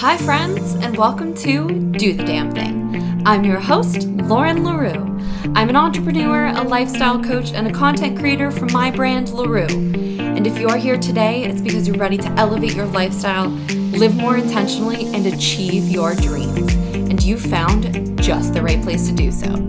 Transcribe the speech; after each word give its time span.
Hi, 0.00 0.16
friends, 0.16 0.74
and 0.74 0.96
welcome 0.96 1.34
to 1.38 1.66
Do 1.90 2.12
the 2.12 2.22
Damn 2.22 2.52
Thing. 2.52 3.20
I'm 3.26 3.42
your 3.42 3.58
host, 3.58 4.06
Lauren 4.06 4.62
LaRue. 4.62 5.18
I'm 5.56 5.68
an 5.68 5.74
entrepreneur, 5.74 6.46
a 6.46 6.62
lifestyle 6.62 7.20
coach, 7.20 7.50
and 7.52 7.66
a 7.66 7.72
content 7.72 8.16
creator 8.16 8.52
from 8.52 8.72
my 8.72 8.92
brand, 8.92 9.30
LaRue. 9.30 9.66
And 9.66 10.46
if 10.46 10.56
you 10.56 10.68
are 10.68 10.76
here 10.76 10.98
today, 10.98 11.42
it's 11.42 11.60
because 11.60 11.88
you're 11.88 11.96
ready 11.96 12.16
to 12.16 12.28
elevate 12.34 12.76
your 12.76 12.86
lifestyle, 12.86 13.48
live 13.48 14.14
more 14.14 14.36
intentionally, 14.36 15.06
and 15.12 15.26
achieve 15.26 15.88
your 15.88 16.14
dreams. 16.14 16.72
And 16.94 17.20
you 17.20 17.36
found 17.36 18.22
just 18.22 18.54
the 18.54 18.62
right 18.62 18.80
place 18.80 19.08
to 19.08 19.14
do 19.16 19.32
so. 19.32 19.66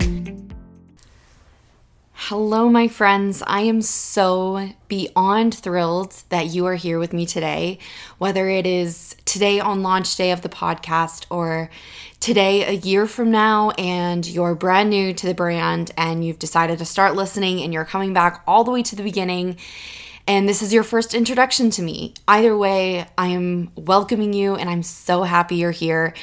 Hello, 2.12 2.68
my 2.68 2.86
friends. 2.86 3.42
I 3.44 3.62
am 3.62 3.82
so 3.82 4.68
beyond 4.86 5.52
thrilled 5.52 6.22
that 6.28 6.46
you 6.46 6.64
are 6.66 6.76
here 6.76 7.00
with 7.00 7.12
me 7.12 7.26
today, 7.26 7.80
whether 8.18 8.48
it 8.48 8.68
is 8.68 9.16
today 9.30 9.60
on 9.60 9.80
launch 9.80 10.16
day 10.16 10.32
of 10.32 10.42
the 10.42 10.48
podcast 10.48 11.24
or 11.30 11.70
today 12.18 12.66
a 12.66 12.72
year 12.72 13.06
from 13.06 13.30
now 13.30 13.70
and 13.78 14.26
you're 14.26 14.56
brand 14.56 14.90
new 14.90 15.14
to 15.14 15.24
the 15.24 15.34
brand 15.34 15.92
and 15.96 16.24
you've 16.24 16.40
decided 16.40 16.80
to 16.80 16.84
start 16.84 17.14
listening 17.14 17.62
and 17.62 17.72
you're 17.72 17.84
coming 17.84 18.12
back 18.12 18.42
all 18.44 18.64
the 18.64 18.72
way 18.72 18.82
to 18.82 18.96
the 18.96 19.04
beginning 19.04 19.56
and 20.26 20.48
this 20.48 20.62
is 20.62 20.72
your 20.72 20.82
first 20.82 21.14
introduction 21.14 21.70
to 21.70 21.82
me. 21.82 22.14
Either 22.28 22.56
way, 22.56 23.06
I 23.16 23.28
am 23.28 23.70
welcoming 23.74 24.32
you 24.32 24.54
and 24.54 24.68
I'm 24.68 24.82
so 24.82 25.22
happy 25.22 25.56
you're 25.56 25.70
here. 25.70 26.14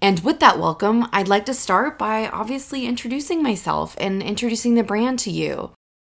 And 0.00 0.20
with 0.20 0.40
that 0.40 0.58
welcome, 0.58 1.06
I'd 1.12 1.28
like 1.28 1.46
to 1.46 1.54
start 1.54 1.98
by 1.98 2.28
obviously 2.28 2.86
introducing 2.86 3.42
myself 3.42 3.96
and 3.98 4.22
introducing 4.22 4.74
the 4.74 4.82
brand 4.82 5.18
to 5.20 5.30
you. 5.30 5.72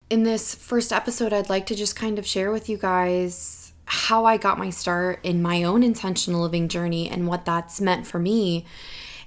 In 0.09 0.23
this 0.23 0.53
first 0.53 0.91
episode, 0.91 1.33
I'd 1.33 1.49
like 1.49 1.65
to 1.67 1.75
just 1.75 1.95
kind 1.95 2.19
of 2.19 2.27
share 2.27 2.51
with 2.51 2.67
you 2.67 2.77
guys 2.77 3.60
how 3.85 4.25
I 4.25 4.37
got 4.37 4.57
my 4.57 4.69
start 4.69 5.19
in 5.23 5.41
my 5.41 5.63
own 5.63 5.83
intentional 5.83 6.41
living 6.41 6.67
journey 6.67 7.09
and 7.09 7.27
what 7.27 7.45
that's 7.45 7.81
meant 7.81 8.07
for 8.07 8.19
me. 8.19 8.65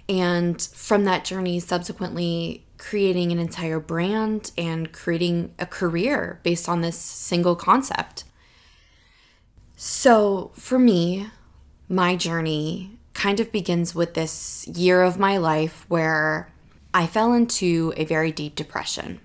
And 0.09 0.61
from 0.61 1.05
that 1.05 1.25
journey, 1.25 1.61
subsequently 1.61 2.65
creating 2.79 3.33
an 3.33 3.39
entire 3.39 3.81
brand 3.81 4.53
and 4.59 4.93
creating 4.93 5.55
a 5.59 5.67
career 5.67 6.41
based 6.43 6.69
on 6.69 6.81
this 6.81 6.99
single 6.99 7.57
concept. 7.57 8.25
So, 9.77 10.53
for 10.55 10.79
me, 10.79 11.29
my 11.89 12.17
journey 12.17 12.99
kind 13.13 13.41
of 13.41 13.53
begins 13.53 13.95
with 13.95 14.15
this 14.15 14.67
year 14.69 15.03
of 15.03 15.19
my 15.19 15.37
life 15.37 15.85
where 15.89 16.51
I 16.93 17.07
fell 17.07 17.33
into 17.33 17.93
a 17.97 18.05
very 18.05 18.33
deep 18.33 18.55
depression. 18.55 19.21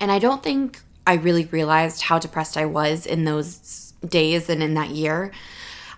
And 0.00 0.10
I 0.10 0.18
don't 0.18 0.42
think 0.42 0.80
I 1.06 1.14
really 1.14 1.44
realized 1.46 2.02
how 2.02 2.18
depressed 2.18 2.56
I 2.56 2.66
was 2.66 3.06
in 3.06 3.24
those 3.24 3.93
days 4.06 4.48
and 4.48 4.62
in 4.62 4.74
that 4.74 4.90
year. 4.90 5.32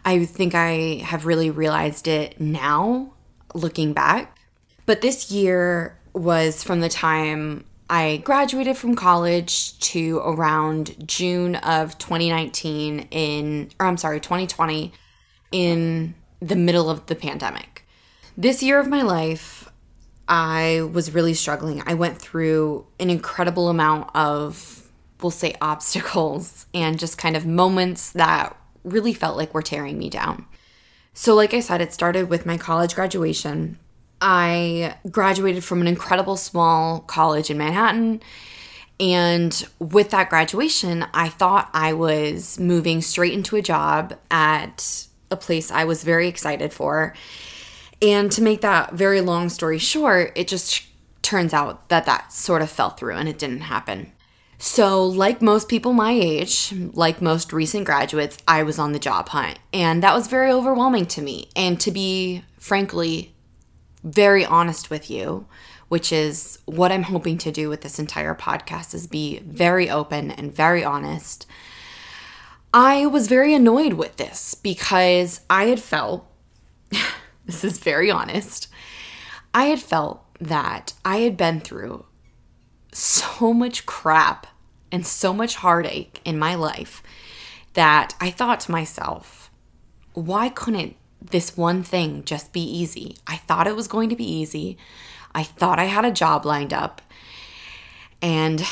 I 0.05 0.25
think 0.25 0.55
I 0.55 1.03
have 1.05 1.27
really 1.27 1.51
realized 1.51 2.07
it 2.07 2.41
now, 2.41 3.13
looking 3.55 3.93
back. 3.93 4.39
But 4.87 5.01
this 5.01 5.31
year 5.33 5.99
was 6.13 6.63
from 6.63 6.81
the 6.81 6.89
time 6.89 7.65
I 7.89 8.23
graduated 8.25 8.77
from 8.77 8.97
college 8.97 9.79
to 9.81 10.19
around 10.19 11.09
June 11.09 11.57
of 11.57 11.99
2019 11.99 13.09
in, 13.11 13.71
or 13.79 13.87
I'm 13.87 13.97
sorry, 13.97 14.21
2020 14.21 14.93
in 15.53 16.15
the 16.41 16.57
middle 16.57 16.91
of 16.91 17.07
the 17.07 17.15
pandemic. 17.15 17.87
This 18.37 18.63
year 18.63 18.79
of 18.79 18.89
my 18.89 19.03
life, 19.03 19.71
I 20.29 20.89
was 20.93 21.15
really 21.15 21.35
struggling. 21.35 21.83
I 21.87 21.95
went 21.95 22.19
through 22.19 22.87
an 22.99 23.09
incredible 23.09 23.69
amount 23.69 24.11
of, 24.15 24.86
we'll 25.23 25.31
say, 25.31 25.55
obstacles 25.61 26.67
and 26.75 26.99
just 26.99 27.19
kind 27.19 27.37
of 27.37 27.47
moments 27.47 28.13
that 28.13 28.57
really 28.85 29.13
felt 29.13 29.37
like 29.37 29.55
were 29.55 29.63
tearing 29.63 29.99
me 29.99 30.09
down. 30.11 30.47
So, 31.13 31.35
like 31.35 31.55
I 31.55 31.61
said, 31.61 31.81
it 31.81 31.93
started 31.93 32.29
with 32.29 32.47
my 32.47 32.59
college 32.59 32.95
graduation. 32.95 33.79
I 34.21 34.97
graduated 35.11 35.65
from 35.65 35.81
an 35.81 35.87
incredible 35.87 36.37
small 36.37 37.01
college 37.01 37.51
in 37.51 37.59
Manhattan. 37.59 38.23
And 38.99 39.67
with 39.79 40.11
that 40.11 40.31
graduation, 40.31 41.07
I 41.13 41.29
thought 41.29 41.71
I 41.75 41.93
was 41.93 42.59
moving 42.59 43.03
straight 43.03 43.35
into 43.35 43.57
a 43.57 43.63
job 43.63 44.19
at 44.31 45.07
a 45.31 45.37
place 45.37 45.71
I 45.71 45.85
was 45.85 46.03
very 46.05 46.29
excited 46.29 46.73
for. 46.73 47.15
And 48.01 48.31
to 48.33 48.43
make 48.43 48.61
that 48.61 48.93
very 48.93 49.21
long 49.21 49.49
story 49.49 49.79
short, 49.79 50.33
it 50.35 50.49
just 50.49 50.85
turns 51.23 51.53
out 51.53 51.89
that 51.89 52.07
that 52.07 52.33
sort 52.33 52.63
of 52.63 52.71
fell 52.71 52.91
through 52.91 53.15
and 53.15 53.29
it 53.29 53.39
didn't 53.39 53.63
happen. 53.63 54.13
So, 54.59 55.05
like 55.05 55.43
most 55.43 55.69
people 55.69 55.93
my 55.93 56.13
age, 56.13 56.73
like 56.93 57.21
most 57.21 57.53
recent 57.53 57.85
graduates, 57.85 58.39
I 58.49 58.63
was 58.63 58.79
on 58.79 58.93
the 58.93 58.99
job 58.99 59.29
hunt. 59.29 59.59
And 59.73 60.03
that 60.03 60.15
was 60.15 60.29
very 60.29 60.51
overwhelming 60.51 61.07
to 61.07 61.23
me. 61.23 61.51
And 61.55 61.79
to 61.81 61.91
be 61.91 62.43
frankly 62.59 63.35
very 64.03 64.47
honest 64.47 64.89
with 64.89 65.11
you, 65.11 65.47
which 65.89 66.11
is 66.11 66.59
what 66.65 66.91
I'm 66.91 67.05
hoping 67.05 67.39
to 67.39 67.53
do 67.53 67.69
with 67.69 67.83
this 67.83 67.99
entire 67.99 68.35
podcast 68.35 68.95
is 68.95 69.07
be 69.07 69.41
very 69.41 69.91
open 69.91 70.31
and 70.31 70.55
very 70.55 70.83
honest 70.83 71.47
I 72.77 73.07
was 73.07 73.27
very 73.27 73.55
annoyed 73.55 73.95
with 73.95 74.17
this 74.17 74.55
because 74.55 75.41
I 75.49 75.65
had 75.65 75.81
felt, 75.81 76.27
this 77.47 77.65
is 77.65 77.79
very 77.79 78.11
honest, 78.11 78.69
I 79.55 79.67
had 79.67 79.81
felt 79.81 80.23
that 80.41 80.93
I 81.03 81.19
had 81.19 81.37
been 81.39 81.61
through 81.61 82.05
so 82.97 83.53
much 83.53 83.87
crap 83.87 84.47
and 84.91 85.07
so 85.07 85.33
much 85.33 85.57
heartache 85.57 86.21
in 86.25 86.39
my 86.39 86.55
life 86.55 87.03
that 87.75 88.15
I 88.21 88.31
thought 88.31 88.61
to 88.61 88.73
myself, 88.73 89.51
why 90.15 90.49
couldn't 90.49 90.97
this 91.21 91.57
one 91.57 91.83
thing 91.83 92.25
just 92.25 92.53
be 92.53 92.63
easy? 92.63 93.17
I 93.27 93.37
thought 93.37 93.67
it 93.67 93.77
was 93.77 93.89
going 93.89 94.09
to 94.09 94.17
be 94.17 94.25
easy. 94.31 94.79
I 95.35 95.43
thought 95.43 95.79
I 95.79 95.85
had 95.85 96.05
a 96.05 96.11
job 96.11 96.47
lined 96.47 96.73
up. 96.73 97.03
And 98.23 98.65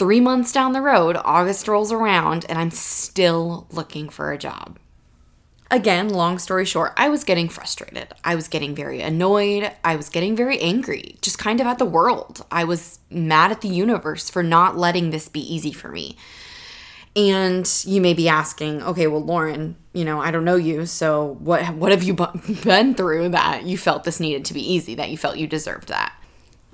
Three 0.00 0.20
months 0.20 0.50
down 0.50 0.72
the 0.72 0.80
road, 0.80 1.18
August 1.26 1.68
rolls 1.68 1.92
around, 1.92 2.46
and 2.48 2.58
I'm 2.58 2.70
still 2.70 3.66
looking 3.70 4.08
for 4.08 4.32
a 4.32 4.38
job. 4.38 4.78
Again, 5.70 6.08
long 6.08 6.38
story 6.38 6.64
short, 6.64 6.92
I 6.96 7.08
was 7.08 7.22
getting 7.22 7.48
frustrated. 7.48 8.08
I 8.24 8.34
was 8.34 8.48
getting 8.48 8.74
very 8.74 9.00
annoyed. 9.00 9.70
I 9.84 9.94
was 9.94 10.08
getting 10.08 10.34
very 10.34 10.58
angry, 10.60 11.16
just 11.22 11.38
kind 11.38 11.60
of 11.60 11.66
at 11.66 11.78
the 11.78 11.84
world. 11.84 12.44
I 12.50 12.64
was 12.64 12.98
mad 13.08 13.52
at 13.52 13.60
the 13.60 13.68
universe 13.68 14.28
for 14.28 14.42
not 14.42 14.76
letting 14.76 15.10
this 15.10 15.28
be 15.28 15.40
easy 15.40 15.72
for 15.72 15.88
me. 15.88 16.16
And 17.14 17.68
you 17.84 18.00
may 18.00 18.14
be 18.14 18.28
asking, 18.28 18.82
okay, 18.82 19.06
well, 19.06 19.22
Lauren, 19.22 19.76
you 19.92 20.04
know, 20.04 20.20
I 20.20 20.30
don't 20.30 20.44
know 20.44 20.56
you, 20.56 20.86
so 20.86 21.36
what 21.40 21.74
what 21.74 21.90
have 21.92 22.02
you 22.02 22.14
been 22.64 22.94
through 22.94 23.30
that 23.30 23.64
you 23.64 23.78
felt 23.78 24.04
this 24.04 24.20
needed 24.20 24.44
to 24.46 24.54
be 24.54 24.72
easy, 24.72 24.94
that 24.96 25.10
you 25.10 25.18
felt 25.18 25.36
you 25.36 25.46
deserved 25.46 25.88
that? 25.88 26.12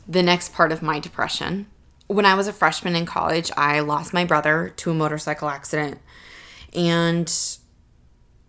The 0.08 0.22
next 0.22 0.52
part 0.52 0.72
of 0.72 0.82
my 0.82 1.00
depression 1.00 1.66
when 2.06 2.26
I 2.26 2.34
was 2.34 2.46
a 2.46 2.52
freshman 2.52 2.94
in 2.94 3.06
college, 3.06 3.50
I 3.56 3.80
lost 3.80 4.12
my 4.12 4.24
brother 4.24 4.72
to 4.76 4.90
a 4.90 4.94
motorcycle 4.94 5.48
accident. 5.48 5.98
And 6.72 7.32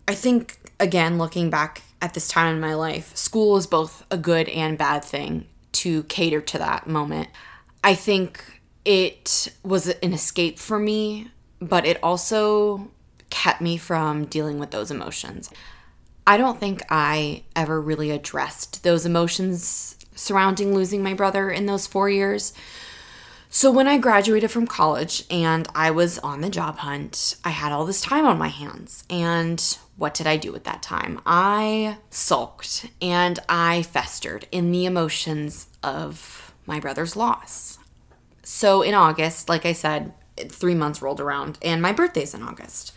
I 0.08 0.16
think, 0.16 0.58
again, 0.80 1.18
looking 1.18 1.50
back 1.50 1.82
at 2.02 2.14
this 2.14 2.28
time 2.28 2.56
in 2.56 2.62
my 2.62 2.74
life, 2.74 3.16
school 3.16 3.58
is 3.58 3.68
both 3.68 4.06
a 4.10 4.18
good 4.18 4.48
and 4.50 4.78
bad 4.78 5.04
thing 5.04 5.48
to 5.74 6.04
cater 6.04 6.42
to 6.42 6.58
that 6.58 6.88
moment. 6.88 7.30
I 7.84 7.94
think 7.94 8.62
it 8.86 9.54
was 9.64 9.88
an 9.88 10.14
escape 10.14 10.60
for 10.60 10.80
me, 10.80 11.30
but 11.60 11.86
it 11.86 12.02
also 12.02 12.90
kept 13.30 13.62
me 13.62 13.78
from 13.78 14.26
dealing 14.26 14.60
with 14.60 14.72
those 14.72 14.92
emotions. 14.92 15.50
I 16.26 16.38
don't 16.38 16.60
think 16.60 16.82
I 16.90 17.44
ever 17.56 17.82
really 17.82 18.12
addressed 18.12 18.84
those 18.84 19.06
emotions 19.06 19.96
surrounding 20.16 20.74
losing 20.74 21.04
my 21.04 21.14
brother 21.14 21.50
in 21.50 21.66
those 21.66 21.88
four 21.88 22.10
years. 22.10 22.54
So, 23.50 23.72
when 23.72 23.88
I 23.88 23.98
graduated 23.98 24.52
from 24.52 24.68
college 24.68 25.24
and 25.30 25.68
I 25.74 25.92
was 25.92 26.20
on 26.20 26.42
the 26.42 26.50
job 26.50 26.78
hunt, 26.80 27.38
I 27.46 27.52
had 27.52 27.72
all 27.72 27.86
this 27.86 28.02
time 28.02 28.26
on 28.26 28.38
my 28.38 28.50
hands. 28.50 29.06
And 29.10 29.78
what 29.98 30.14
did 30.14 30.28
I 30.28 30.38
do 30.38 30.52
with 30.52 30.64
that 30.64 30.84
time? 30.84 31.20
I 31.26 31.98
sulked 32.10 32.90
and 33.02 33.40
I 33.50 33.82
festered 33.82 34.48
in 34.52 34.72
the 34.72 34.86
emotions 34.86 35.68
of 35.84 36.54
my 36.66 36.80
brother's 36.80 37.16
loss. 37.16 37.80
So, 38.44 38.82
in 38.82 38.94
August, 38.94 39.50
like 39.50 39.66
I 39.66 39.74
said, 39.74 40.14
three 40.38 40.76
months 40.76 41.02
rolled 41.02 41.20
around 41.20 41.58
and 41.62 41.82
my 41.82 41.92
birthday's 41.92 42.34
in 42.34 42.44
August. 42.44 42.94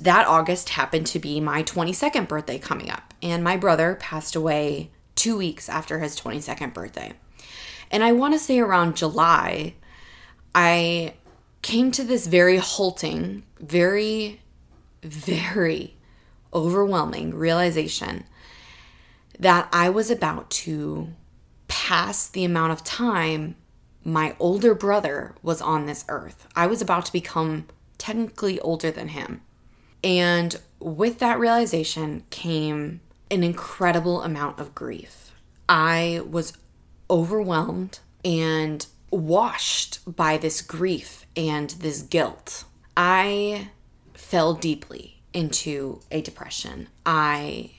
That 0.00 0.26
August 0.26 0.70
happened 0.70 1.06
to 1.08 1.18
be 1.18 1.40
my 1.40 1.62
22nd 1.62 2.28
birthday 2.28 2.58
coming 2.58 2.88
up, 2.88 3.14
and 3.20 3.42
my 3.42 3.56
brother 3.56 3.96
passed 4.00 4.36
away 4.36 4.90
two 5.16 5.36
weeks 5.36 5.68
after 5.68 5.98
his 5.98 6.18
22nd 6.18 6.72
birthday. 6.72 7.12
And 7.90 8.04
I 8.04 8.12
want 8.12 8.34
to 8.34 8.38
say 8.38 8.60
around 8.60 8.96
July, 8.96 9.74
I 10.54 11.14
came 11.62 11.90
to 11.92 12.04
this 12.04 12.28
very 12.28 12.58
halting, 12.58 13.42
very, 13.58 14.40
very 15.02 15.96
overwhelming 16.52 17.34
realization 17.34 18.24
that 19.38 19.68
I 19.72 19.88
was 19.90 20.10
about 20.10 20.50
to 20.50 21.08
pass 21.68 22.28
the 22.28 22.44
amount 22.44 22.72
of 22.72 22.82
time 22.84 23.56
my 24.04 24.34
older 24.38 24.74
brother 24.74 25.34
was 25.42 25.60
on 25.60 25.86
this 25.86 26.04
earth. 26.08 26.48
I 26.56 26.66
was 26.66 26.80
about 26.80 27.06
to 27.06 27.12
become 27.12 27.66
technically 27.98 28.58
older 28.60 28.90
than 28.90 29.08
him. 29.08 29.42
And 30.02 30.58
with 30.80 31.18
that 31.18 31.38
realization 31.38 32.24
came 32.30 33.00
an 33.30 33.42
incredible 33.42 34.22
amount 34.22 34.58
of 34.58 34.74
grief. 34.74 35.32
I 35.68 36.22
was 36.28 36.54
overwhelmed 37.10 37.98
and 38.24 38.86
washed 39.10 40.16
by 40.16 40.38
this 40.38 40.62
grief 40.62 41.26
and 41.36 41.70
this 41.70 42.02
guilt. 42.02 42.64
I 42.96 43.68
fell 44.14 44.54
deeply 44.54 45.17
into 45.38 46.00
a 46.10 46.20
depression. 46.20 46.88
I 47.06 47.70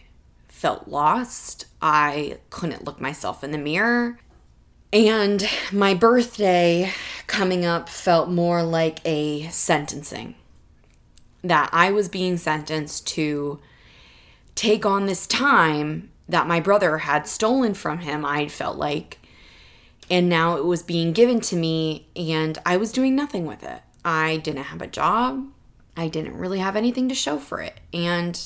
felt 0.47 0.87
lost. 0.87 1.65
I 1.81 2.37
couldn't 2.49 2.85
look 2.85 3.01
myself 3.01 3.43
in 3.43 3.51
the 3.51 3.57
mirror. 3.57 4.17
And 4.93 5.47
my 5.71 5.93
birthday 5.93 6.91
coming 7.27 7.65
up 7.65 7.89
felt 7.89 8.29
more 8.29 8.63
like 8.63 8.99
a 9.05 9.49
sentencing. 9.49 10.35
That 11.43 11.69
I 11.73 11.91
was 11.91 12.07
being 12.07 12.37
sentenced 12.37 13.07
to 13.09 13.59
take 14.55 14.85
on 14.85 15.05
this 15.05 15.27
time 15.27 16.11
that 16.29 16.47
my 16.47 16.59
brother 16.59 16.99
had 16.99 17.27
stolen 17.27 17.73
from 17.73 17.99
him, 17.99 18.23
I 18.23 18.47
felt 18.47 18.77
like. 18.77 19.19
And 20.09 20.29
now 20.29 20.55
it 20.57 20.65
was 20.65 20.81
being 20.81 21.11
given 21.11 21.41
to 21.41 21.55
me, 21.55 22.07
and 22.15 22.57
I 22.65 22.77
was 22.77 22.91
doing 22.91 23.15
nothing 23.15 23.45
with 23.45 23.63
it. 23.63 23.81
I 24.05 24.37
didn't 24.37 24.63
have 24.63 24.81
a 24.81 24.87
job. 24.87 25.45
I 25.99 26.07
didn't 26.07 26.37
really 26.37 26.59
have 26.59 26.77
anything 26.77 27.09
to 27.09 27.15
show 27.15 27.37
for 27.37 27.59
it. 27.59 27.77
And 27.93 28.39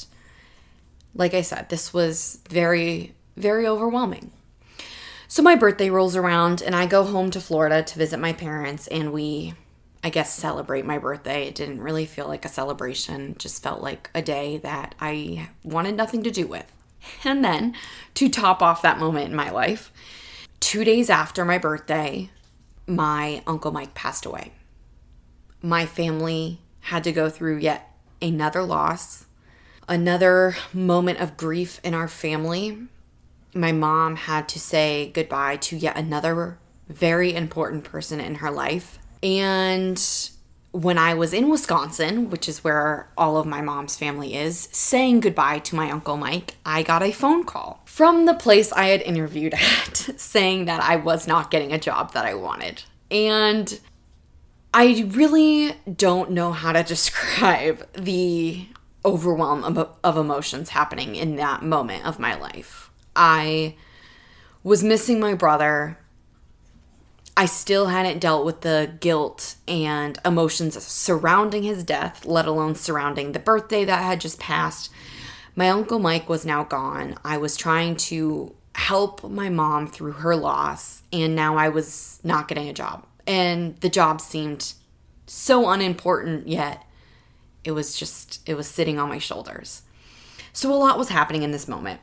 like 1.13 1.35
I 1.35 1.41
said, 1.41 1.69
this 1.69 1.93
was 1.93 2.39
very, 2.49 3.13
very 3.37 3.67
overwhelming. 3.67 4.31
So 5.27 5.43
my 5.43 5.55
birthday 5.55 5.91
rolls 5.91 6.15
around, 6.15 6.63
and 6.63 6.75
I 6.75 6.87
go 6.87 7.03
home 7.03 7.29
to 7.29 7.39
Florida 7.39 7.83
to 7.83 7.99
visit 7.99 8.19
my 8.19 8.33
parents, 8.33 8.87
and 8.87 9.13
we, 9.13 9.53
I 10.03 10.09
guess, 10.09 10.33
celebrate 10.33 10.83
my 10.83 10.97
birthday. 10.97 11.47
It 11.47 11.53
didn't 11.53 11.81
really 11.81 12.07
feel 12.07 12.27
like 12.27 12.43
a 12.43 12.49
celebration, 12.49 13.31
it 13.31 13.39
just 13.39 13.61
felt 13.61 13.81
like 13.81 14.09
a 14.15 14.23
day 14.23 14.57
that 14.57 14.95
I 14.99 15.49
wanted 15.63 15.95
nothing 15.95 16.23
to 16.23 16.31
do 16.31 16.47
with. 16.47 16.71
And 17.23 17.45
then, 17.45 17.75
to 18.15 18.29
top 18.29 18.63
off 18.63 18.81
that 18.81 18.97
moment 18.97 19.29
in 19.29 19.35
my 19.35 19.51
life, 19.51 19.91
two 20.59 20.83
days 20.83 21.11
after 21.11 21.45
my 21.45 21.59
birthday, 21.59 22.31
my 22.87 23.43
Uncle 23.45 23.71
Mike 23.71 23.93
passed 23.93 24.25
away. 24.25 24.53
My 25.61 25.85
family 25.85 26.59
had 26.83 27.03
to 27.03 27.11
go 27.11 27.29
through 27.29 27.57
yet 27.57 27.91
another 28.21 28.63
loss, 28.63 29.25
another 29.87 30.55
moment 30.73 31.19
of 31.19 31.37
grief 31.37 31.79
in 31.83 31.93
our 31.93 32.07
family 32.07 32.87
my 33.55 33.71
mom 33.71 34.15
had 34.15 34.49
to 34.49 34.59
say 34.59 35.11
goodbye 35.13 35.57
to 35.57 35.77
yet 35.77 35.97
another 35.97 36.57
very 36.87 37.33
important 37.33 37.83
person 37.83 38.19
in 38.19 38.35
her 38.35 38.51
life. 38.51 38.99
And 39.21 40.01
when 40.71 40.97
I 40.97 41.13
was 41.13 41.33
in 41.33 41.49
Wisconsin, 41.49 42.29
which 42.29 42.49
is 42.49 42.63
where 42.63 43.09
all 43.17 43.37
of 43.37 43.45
my 43.45 43.61
mom's 43.61 43.95
family 43.95 44.35
is, 44.35 44.69
saying 44.71 45.19
goodbye 45.19 45.59
to 45.59 45.75
my 45.75 45.91
Uncle 45.91 46.17
Mike, 46.17 46.55
I 46.65 46.83
got 46.83 47.03
a 47.03 47.11
phone 47.11 47.43
call 47.43 47.81
from 47.85 48.25
the 48.25 48.33
place 48.33 48.71
I 48.71 48.87
had 48.87 49.01
interviewed 49.01 49.53
at 49.53 49.97
saying 50.17 50.65
that 50.65 50.81
I 50.81 50.95
was 50.95 51.27
not 51.27 51.51
getting 51.51 51.71
a 51.71 51.79
job 51.79 52.13
that 52.13 52.25
I 52.25 52.33
wanted. 52.33 52.83
And 53.11 53.79
I 54.73 55.05
really 55.09 55.75
don't 55.95 56.31
know 56.31 56.51
how 56.51 56.71
to 56.71 56.83
describe 56.83 57.87
the 57.93 58.67
overwhelm 59.05 59.63
of, 59.63 59.95
of 60.03 60.17
emotions 60.17 60.69
happening 60.69 61.15
in 61.15 61.35
that 61.35 61.61
moment 61.61 62.05
of 62.05 62.19
my 62.19 62.35
life. 62.39 62.89
I 63.15 63.75
was 64.63 64.83
missing 64.83 65.19
my 65.19 65.33
brother. 65.35 65.99
I 67.35 67.45
still 67.45 67.87
hadn't 67.87 68.19
dealt 68.19 68.45
with 68.45 68.61
the 68.61 68.93
guilt 68.99 69.55
and 69.67 70.17
emotions 70.23 70.81
surrounding 70.83 71.63
his 71.63 71.83
death, 71.83 72.25
let 72.25 72.45
alone 72.45 72.75
surrounding 72.75 73.31
the 73.31 73.39
birthday 73.39 73.85
that 73.85 74.03
had 74.03 74.21
just 74.21 74.39
passed. 74.39 74.89
My 75.55 75.69
Uncle 75.69 75.99
Mike 75.99 76.29
was 76.29 76.45
now 76.45 76.63
gone. 76.63 77.15
I 77.23 77.37
was 77.37 77.57
trying 77.57 77.95
to 77.97 78.55
help 78.75 79.23
my 79.23 79.49
mom 79.49 79.87
through 79.87 80.13
her 80.13 80.35
loss, 80.35 81.03
and 81.11 81.35
now 81.35 81.57
I 81.57 81.69
was 81.69 82.19
not 82.23 82.47
getting 82.47 82.69
a 82.69 82.73
job. 82.73 83.05
And 83.25 83.77
the 83.77 83.89
job 83.89 84.21
seemed 84.21 84.73
so 85.25 85.69
unimportant, 85.69 86.47
yet 86.47 86.83
it 87.63 87.71
was 87.71 87.95
just, 87.95 88.47
it 88.47 88.55
was 88.55 88.67
sitting 88.67 88.99
on 88.99 89.09
my 89.09 89.17
shoulders. 89.17 89.83
So 90.51 90.71
a 90.71 90.75
lot 90.75 90.97
was 90.97 91.09
happening 91.09 91.43
in 91.43 91.51
this 91.51 91.67
moment. 91.67 92.01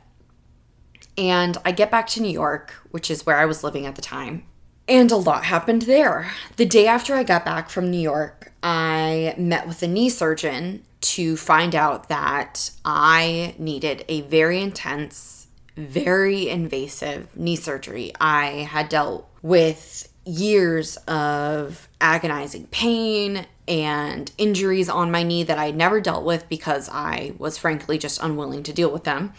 And 1.17 1.57
I 1.63 1.71
get 1.71 1.91
back 1.91 2.07
to 2.07 2.21
New 2.21 2.31
York, 2.31 2.73
which 2.91 3.11
is 3.11 3.25
where 3.25 3.37
I 3.37 3.45
was 3.45 3.63
living 3.63 3.85
at 3.85 3.95
the 3.95 4.01
time. 4.01 4.45
And 4.87 5.11
a 5.11 5.17
lot 5.17 5.45
happened 5.45 5.83
there. 5.83 6.31
The 6.57 6.65
day 6.65 6.87
after 6.87 7.15
I 7.15 7.23
got 7.23 7.45
back 7.45 7.69
from 7.69 7.91
New 7.91 7.99
York, 7.99 8.51
I 8.63 9.35
met 9.37 9.67
with 9.67 9.83
a 9.83 9.87
knee 9.87 10.09
surgeon 10.09 10.83
to 11.01 11.37
find 11.37 11.75
out 11.75 12.09
that 12.09 12.71
I 12.83 13.55
needed 13.57 14.05
a 14.07 14.21
very 14.21 14.61
intense, 14.61 15.47
very 15.77 16.49
invasive 16.49 17.35
knee 17.37 17.55
surgery. 17.55 18.11
I 18.19 18.67
had 18.69 18.89
dealt 18.89 19.29
with 19.41 20.10
years 20.25 20.97
of 21.07 21.87
agonizing 21.99 22.67
pain 22.67 23.47
and 23.67 24.31
injuries 24.37 24.89
on 24.89 25.11
my 25.11 25.23
knee 25.23 25.43
that 25.43 25.57
I 25.57 25.71
never 25.71 25.99
dealt 25.99 26.25
with 26.25 26.47
because 26.49 26.89
I 26.89 27.33
was 27.37 27.57
frankly 27.57 27.97
just 27.97 28.21
unwilling 28.21 28.63
to 28.63 28.73
deal 28.73 28.91
with 28.91 29.03
them 29.03 29.33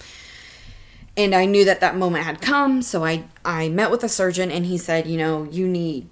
and 1.16 1.34
I 1.34 1.44
knew 1.44 1.64
that 1.64 1.80
that 1.80 1.96
moment 1.96 2.24
had 2.24 2.40
come. 2.40 2.82
So 2.82 3.04
I 3.04 3.24
I 3.44 3.68
met 3.68 3.90
with 3.90 4.02
a 4.04 4.08
surgeon, 4.08 4.50
and 4.50 4.66
he 4.66 4.78
said, 4.78 5.06
you 5.06 5.18
know, 5.18 5.44
you 5.44 5.68
need 5.68 6.08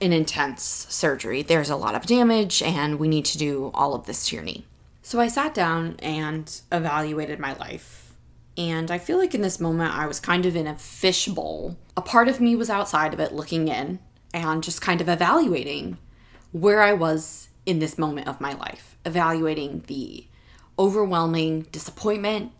an 0.00 0.12
intense 0.12 0.86
surgery. 0.88 1.42
There's 1.42 1.70
a 1.70 1.76
lot 1.76 1.94
of 1.94 2.06
damage, 2.06 2.62
and 2.62 2.98
we 2.98 3.08
need 3.08 3.24
to 3.26 3.38
do 3.38 3.70
all 3.74 3.94
of 3.94 4.06
this 4.06 4.28
to 4.28 4.36
your 4.36 4.44
knee. 4.44 4.64
So 5.02 5.20
I 5.20 5.28
sat 5.28 5.54
down 5.54 5.96
and 6.00 6.60
evaluated 6.70 7.38
my 7.38 7.54
life. 7.54 8.07
And 8.58 8.90
I 8.90 8.98
feel 8.98 9.16
like 9.16 9.34
in 9.34 9.40
this 9.40 9.60
moment, 9.60 9.96
I 9.96 10.06
was 10.06 10.20
kind 10.20 10.44
of 10.44 10.54
in 10.54 10.66
a 10.66 10.76
fishbowl. 10.76 11.78
A 11.96 12.02
part 12.02 12.28
of 12.28 12.40
me 12.40 12.54
was 12.56 12.68
outside 12.68 13.14
of 13.14 13.20
it 13.20 13.32
looking 13.32 13.68
in 13.68 14.00
and 14.34 14.62
just 14.62 14.82
kind 14.82 15.00
of 15.00 15.08
evaluating 15.08 15.96
where 16.52 16.82
I 16.82 16.92
was 16.92 17.48
in 17.64 17.78
this 17.78 17.96
moment 17.96 18.28
of 18.28 18.40
my 18.40 18.52
life, 18.52 18.96
evaluating 19.06 19.84
the 19.86 20.26
overwhelming 20.78 21.62
disappointment 21.72 22.52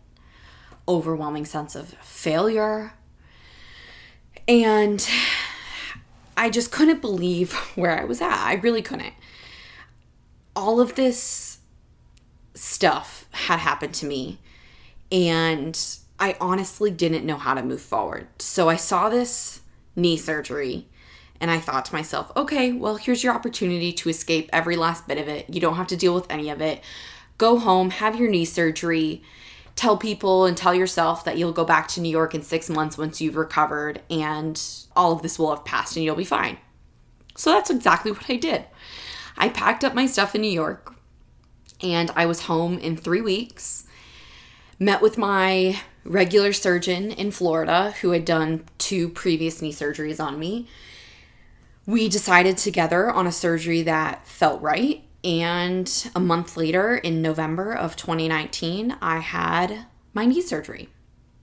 overwhelming 0.89 1.45
sense 1.45 1.75
of 1.75 1.89
failure. 2.01 2.93
And 4.47 5.07
I 6.35 6.49
just 6.49 6.71
couldn't 6.71 6.99
believe 6.99 7.53
where 7.75 7.97
I 7.97 8.03
was 8.03 8.21
at. 8.21 8.33
I 8.33 8.55
really 8.55 8.81
couldn't. 8.81 9.13
All 10.55 10.81
of 10.81 10.95
this 10.95 11.59
stuff 12.55 13.27
had 13.31 13.59
happened 13.59 13.93
to 13.93 14.05
me, 14.05 14.39
and 15.11 15.79
I 16.19 16.35
honestly 16.39 16.91
didn't 16.91 17.25
know 17.25 17.37
how 17.37 17.53
to 17.53 17.63
move 17.63 17.81
forward. 17.81 18.27
So 18.39 18.69
I 18.69 18.75
saw 18.75 19.09
this 19.09 19.61
knee 19.95 20.17
surgery. 20.17 20.87
And 21.41 21.49
I 21.49 21.59
thought 21.59 21.85
to 21.85 21.95
myself, 21.95 22.33
okay, 22.35 22.73
well, 22.73 22.97
here's 22.97 23.23
your 23.23 23.33
opportunity 23.33 23.93
to 23.93 24.09
escape 24.09 24.49
every 24.51 24.75
last 24.75 25.07
bit 25.07 25.17
of 25.17 25.29
it. 25.29 25.49
You 25.49 25.61
don't 25.61 25.77
have 25.77 25.87
to 25.87 25.95
deal 25.95 26.13
with 26.13 26.29
any 26.29 26.49
of 26.49 26.59
it. 26.59 26.83
Go 27.37 27.57
home, 27.57 27.91
have 27.91 28.19
your 28.19 28.29
knee 28.29 28.43
surgery, 28.43 29.23
tell 29.79 29.95
people 29.95 30.45
and 30.45 30.57
tell 30.57 30.75
yourself 30.75 31.23
that 31.23 31.37
you'll 31.37 31.53
go 31.53 31.63
back 31.63 31.87
to 31.87 32.01
New 32.01 32.09
York 32.09 32.35
in 32.35 32.41
six 32.41 32.69
months 32.69 32.97
once 32.97 33.21
you've 33.21 33.37
recovered 33.37 34.01
and 34.09 34.61
all 34.93 35.13
of 35.13 35.21
this 35.21 35.39
will 35.39 35.55
have 35.55 35.63
passed 35.63 35.95
and 35.95 36.03
you'll 36.03 36.17
be 36.17 36.25
fine. 36.25 36.57
So 37.37 37.51
that's 37.51 37.69
exactly 37.69 38.11
what 38.11 38.29
I 38.29 38.35
did. 38.35 38.65
I 39.37 39.47
packed 39.47 39.85
up 39.85 39.93
my 39.93 40.05
stuff 40.05 40.35
in 40.35 40.41
New 40.41 40.51
York 40.51 40.93
and 41.81 42.11
I 42.13 42.25
was 42.25 42.41
home 42.41 42.77
in 42.77 42.97
three 42.97 43.21
weeks. 43.21 43.85
Met 44.79 45.01
with 45.01 45.17
my 45.17 45.81
regular 46.05 46.53
surgeon 46.53 47.11
in 47.11 47.31
Florida 47.31 47.91
who 48.01 48.11
had 48.11 48.25
done 48.25 48.63
two 48.77 49.09
previous 49.09 49.61
knee 49.61 49.73
surgeries 49.73 50.23
on 50.23 50.39
me. 50.39 50.67
We 51.85 52.07
decided 52.07 52.57
together 52.57 53.11
on 53.11 53.27
a 53.27 53.31
surgery 53.31 53.81
that 53.83 54.25
felt 54.25 54.61
right 54.61 55.03
and 55.23 56.09
a 56.15 56.19
month 56.19 56.55
later, 56.55 56.95
in 56.95 57.21
November 57.21 57.73
of 57.73 57.95
2019, 57.95 58.95
I 59.01 59.19
had 59.19 59.85
my 60.13 60.25
knee 60.25 60.41
surgery. 60.41 60.89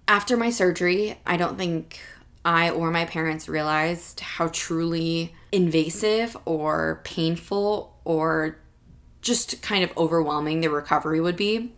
After 0.08 0.36
my 0.36 0.50
surgery, 0.50 1.18
I 1.26 1.36
don't 1.36 1.58
think 1.58 2.00
I 2.44 2.70
or 2.70 2.90
my 2.90 3.04
parents 3.04 3.48
realized 3.48 4.20
how 4.20 4.48
truly 4.48 5.34
invasive 5.52 6.36
or 6.44 7.00
painful 7.04 7.98
or 8.04 8.58
just 9.20 9.60
kind 9.60 9.84
of 9.84 9.96
overwhelming 9.96 10.60
the 10.60 10.70
recovery 10.70 11.20
would 11.20 11.36
be. 11.36 11.72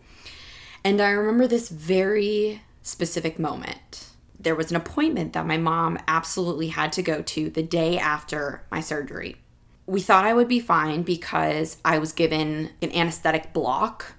And 0.83 1.01
I 1.01 1.09
remember 1.09 1.47
this 1.47 1.69
very 1.69 2.61
specific 2.81 3.37
moment. 3.37 4.07
There 4.39 4.55
was 4.55 4.71
an 4.71 4.77
appointment 4.77 5.33
that 5.33 5.45
my 5.45 5.57
mom 5.57 5.99
absolutely 6.07 6.69
had 6.69 6.93
to 6.93 7.01
go 7.01 7.21
to 7.21 7.49
the 7.49 7.63
day 7.63 7.99
after 7.99 8.63
my 8.71 8.79
surgery 8.79 9.35
we 9.89 10.01
thought 10.01 10.23
I 10.23 10.35
would 10.35 10.47
be 10.47 10.59
fine 10.59 11.01
because 11.01 11.77
I 11.83 11.97
was 11.97 12.11
given 12.11 12.69
an 12.79 12.91
anesthetic 12.91 13.53
block 13.53 14.13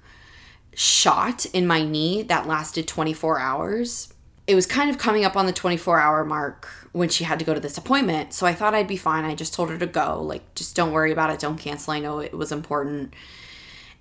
shot 0.75 1.47
in 1.47 1.64
my 1.64 1.85
knee 1.85 2.23
that 2.23 2.49
lasted 2.49 2.88
24 2.88 3.38
hours. 3.38 4.12
It 4.49 4.57
was 4.57 4.67
kind 4.67 4.90
of 4.90 4.99
coming 4.99 5.25
up 5.25 5.37
on 5.37 5.47
the 5.47 5.52
24 5.52 6.00
hour 6.00 6.25
mark 6.25 6.67
when 6.90 7.09
she 7.09 7.23
had 7.23 7.38
to 7.38 7.45
go 7.45 7.55
to 7.55 7.61
this 7.61 7.79
appointment. 7.79 8.35
So 8.35 8.47
I 8.47 8.52
thought 8.52 8.75
I'd 8.75 8.88
be 8.88 8.97
fine. 8.97 9.25
I 9.25 9.37
just 9.37 9.55
told 9.55 9.71
her 9.71 9.79
to 9.79 9.87
go. 9.87 10.21
Like, 10.21 10.57
just 10.57 10.75
don't 10.75 10.90
worry 10.90 11.12
about 11.12 11.31
it. 11.31 11.38
Don't 11.38 11.57
cancel. 11.57 11.93
I 11.93 12.00
know 12.00 12.19
it 12.19 12.35
was 12.35 12.50
important. 12.50 13.14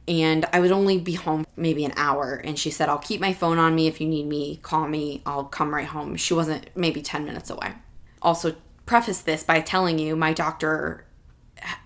And 0.09 0.45
I 0.51 0.59
would 0.59 0.71
only 0.71 0.97
be 0.97 1.13
home 1.13 1.45
maybe 1.55 1.85
an 1.85 1.93
hour. 1.95 2.33
And 2.33 2.57
she 2.57 2.71
said, 2.71 2.89
I'll 2.89 2.97
keep 2.97 3.21
my 3.21 3.31
phone 3.31 3.59
on 3.59 3.75
me. 3.75 3.85
If 3.85 4.01
you 4.01 4.07
need 4.07 4.25
me, 4.25 4.57
call 4.57 4.87
me. 4.87 5.21
I'll 5.23 5.43
come 5.43 5.73
right 5.73 5.85
home. 5.85 6.15
She 6.15 6.33
wasn't 6.33 6.67
maybe 6.75 7.03
10 7.03 7.23
minutes 7.23 7.51
away. 7.51 7.73
Also, 8.19 8.55
preface 8.87 9.21
this 9.21 9.43
by 9.43 9.61
telling 9.61 9.99
you 9.99 10.15
my 10.15 10.33
doctor 10.33 11.05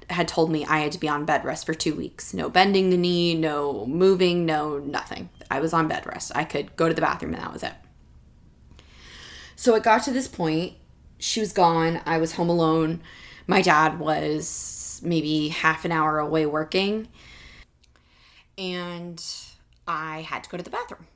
had 0.10 0.28
told 0.28 0.52
me 0.52 0.64
I 0.66 0.80
had 0.80 0.94
to 0.94 1.00
be 1.00 1.10
on 1.10 1.26
bed 1.26 1.44
rest 1.44 1.66
for 1.66 1.74
two 1.74 1.96
weeks. 1.96 2.34
No 2.34 2.50
bending 2.50 2.92
the 2.92 2.98
knee, 2.98 3.36
no 3.36 3.86
moving, 3.88 4.46
no 4.46 4.80
nothing. 4.80 5.30
I 5.52 5.60
was 5.60 5.74
on 5.74 5.90
bed 5.90 6.06
rest. 6.06 6.32
I 6.34 6.46
could 6.46 6.74
go 6.78 6.88
to 6.88 6.94
the 6.94 7.02
bathroom 7.02 7.34
and 7.34 7.44
that 7.44 7.52
was 7.52 7.64
it. 7.64 7.74
So 9.58 9.76
it 9.76 9.84
got 9.84 10.04
to 10.04 10.12
this 10.12 10.30
point. 10.30 10.76
She 11.20 11.42
was 11.42 11.52
gone. 11.52 12.00
I 12.06 12.20
was 12.20 12.34
home 12.34 12.50
alone. 12.50 13.02
My 13.48 13.62
dad 13.62 14.00
was 14.00 15.02
maybe 15.04 15.50
half 15.50 15.84
an 15.84 15.92
hour 15.92 16.20
away 16.20 16.46
working 16.46 17.10
and 18.58 19.24
I 19.88 20.22
had 20.22 20.44
to 20.44 20.50
go 20.50 20.58
to 20.58 20.64
the 20.64 20.70
bathroom. 20.70 21.08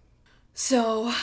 So 0.53 1.13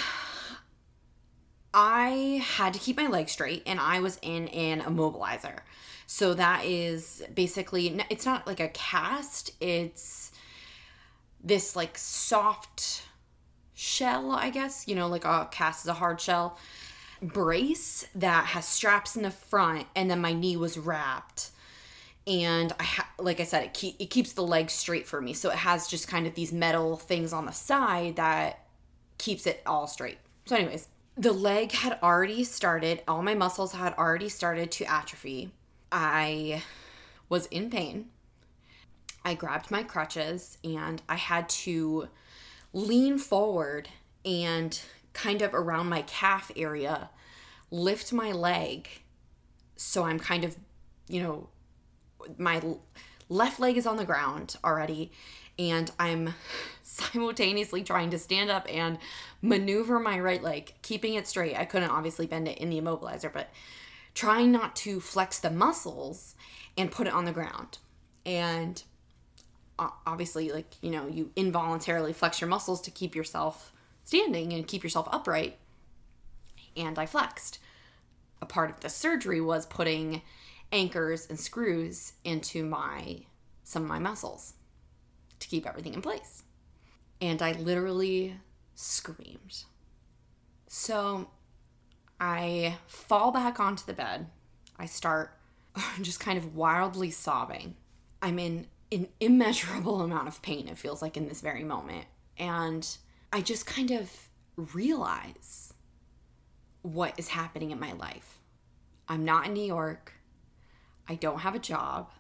I 1.73 2.41
had 2.57 2.73
to 2.75 2.81
keep 2.81 2.97
my 2.97 3.09
legs 3.09 3.33
straight 3.33 3.63
and 3.67 3.81
I 3.81 4.01
was 4.01 4.19
in 4.23 4.49
an 4.49 4.81
immobilizer. 4.81 5.61
So 6.07 6.35
that 6.35 6.65
is 6.65 7.23
basically 7.35 8.01
it's 8.11 8.27
not 8.27 8.47
like 8.47 8.61
a 8.61 8.69
cast, 8.69 9.51
it's 9.61 10.31
this 11.43 11.75
like 11.75 11.99
soft 11.99 13.03
shell, 13.75 14.31
I 14.33 14.51
guess, 14.51 14.87
you 14.87 14.95
know, 14.95 15.09
like 15.09 15.25
a 15.25 15.49
cast 15.51 15.85
is 15.85 15.89
a 15.89 15.95
hard 15.95 16.21
shell 16.21 16.59
brace 17.21 18.07
that 18.15 18.47
has 18.47 18.67
straps 18.67 19.17
in 19.17 19.23
the 19.23 19.31
front 19.31 19.87
and 19.97 20.11
then 20.11 20.21
my 20.21 20.33
knee 20.33 20.57
was 20.57 20.79
wrapped 20.79 21.51
and 22.27 22.73
I 22.79 22.85
ha- 22.85 23.11
like 23.19 23.41
I 23.41 23.45
said, 23.45 23.65
it 23.65 23.95
it 23.99 24.11
keeps 24.11 24.33
the 24.33 24.43
legs 24.43 24.73
straight 24.73 25.07
for 25.07 25.21
me. 25.21 25.33
So 25.33 25.51
it 25.51 25.57
has 25.57 25.87
just 25.87 26.09
kind 26.09 26.27
of 26.27 26.35
these 26.35 26.53
metal 26.53 26.97
things 26.97 27.33
on 27.33 27.47
the 27.47 27.53
side 27.53 28.17
that 28.17 28.67
keeps 29.19 29.47
it 29.47 29.63
all 29.67 29.87
straight. 29.87 30.19
So, 30.47 30.57
anyways, 30.57 30.89
the 31.17 31.33
leg 31.33 31.73
had 31.73 31.99
already 32.03 32.45
started. 32.45 33.03
All 33.07 33.23
my 33.23 33.35
muscles 33.35 33.73
had 33.73 33.95
already 33.95 34.29
started 34.29 34.71
to 34.73 34.85
atrophy. 34.85 35.51
I 35.93 36.63
was 37.29 37.47
in 37.47 37.71
pain. 37.71 38.07
I 39.25 39.35
grabbed 39.35 39.71
my 39.71 39.83
crutches 39.83 40.59
and 40.63 41.01
I 41.09 41.17
had 41.17 41.49
to 41.49 42.09
lean 42.73 43.19
forward 43.19 43.89
and 44.25 44.79
kind 45.13 45.41
of 45.41 45.55
around 45.55 45.89
my 45.89 46.03
calf 46.03 46.51
area 46.57 47.09
lift 47.71 48.13
my 48.13 48.33
leg 48.33 48.89
so 49.77 50.05
I'm 50.05 50.19
kind 50.19 50.45
of, 50.45 50.57
you 51.09 51.23
know, 51.23 51.49
my 52.39 52.63
left 53.29 53.61
leg 53.61 53.77
is 53.77 53.87
on 53.87 53.97
the 53.97 54.05
ground 54.05 54.57
already 54.65 55.13
and 55.59 55.91
I'm 55.99 56.35
simultaneously 56.83 57.83
trying 57.83 58.11
to 58.11 58.19
stand 58.19 58.51
up 58.51 58.67
and 58.69 58.99
maneuver 59.43 59.99
my 59.99 60.19
right 60.19 60.43
leg, 60.43 60.75
keeping 60.83 61.15
it 61.15 61.27
straight. 61.27 61.57
I 61.57 61.65
couldn't 61.65 61.91
obviously 61.91 62.27
bend 62.27 62.49
it 62.49 62.59
in 62.59 62.71
the 62.71 62.81
immobilizer, 62.81 63.33
but 63.33 63.51
trying 64.15 64.53
not 64.53 64.77
to 64.77 65.01
flex 65.01 65.39
the 65.39 65.51
muscles 65.51 66.35
and 66.77 66.91
put 66.91 67.07
it 67.07 67.13
on 67.13 67.25
the 67.25 67.33
ground. 67.33 67.79
And 68.25 68.83
obviously, 69.79 70.51
like, 70.51 70.75
you 70.81 70.91
know, 70.91 71.07
you 71.07 71.31
involuntarily 71.37 72.13
flex 72.13 72.41
your 72.41 72.49
muscles 72.49 72.81
to 72.83 72.91
keep 72.91 73.15
yourself 73.15 73.73
standing 74.05 74.53
and 74.53 74.67
keep 74.67 74.83
yourself 74.83 75.09
upright. 75.11 75.57
And 76.77 76.99
I 76.99 77.07
flexed. 77.07 77.59
A 78.41 78.47
part 78.47 78.71
of 78.71 78.81
the 78.81 78.89
surgery 78.89 79.41
was 79.41 79.67
putting 79.67 80.23
anchors 80.75 81.27
and 81.31 81.39
screws 81.39 82.13
into 82.25 82.65
my 82.65 83.21
some 83.63 83.85
of 83.85 83.89
my 83.89 83.99
muscles 83.99 84.55
to 85.39 85.49
keep 85.49 85.67
everything 85.67 85.95
in 85.95 86.03
place. 86.03 86.43
And 87.21 87.41
I 87.41 87.53
literally 87.53 88.37
screamed. 88.75 89.65
So 90.69 91.31
I 92.21 92.77
fall 92.87 93.31
back 93.31 93.61
onto 93.61 93.87
the 93.87 93.95
bed. 93.95 94.27
I 94.79 94.87
start 94.87 95.39
just 96.03 96.21
kind 96.21 96.37
of 96.37 96.55
wildly 96.55 97.11
sobbing. 97.11 97.77
I'm 98.21 98.39
in 98.39 98.67
an 98.93 99.09
immeasurable 99.21 100.01
amount 100.03 100.29
of 100.29 100.43
pain, 100.43 100.69
it 100.69 100.79
feels 100.79 101.03
like 101.03 101.17
in 101.17 101.29
this 101.29 101.41
very 101.41 101.65
moment. 101.65 102.07
And 102.39 102.87
I 103.33 103.41
just 103.41 103.67
kind 103.67 103.91
of 103.91 104.11
realize 104.57 105.73
what 106.83 107.15
is 107.19 107.29
happening 107.29 107.71
in 107.71 107.81
my 107.81 107.93
life. 107.93 108.41
I'm 109.09 109.25
not 109.25 109.47
in 109.47 109.55
New 109.55 109.65
York. 109.65 110.14
I 111.09 111.15
don't 111.15 111.41
have 111.41 111.55
a 111.55 111.59
job, 111.59 112.11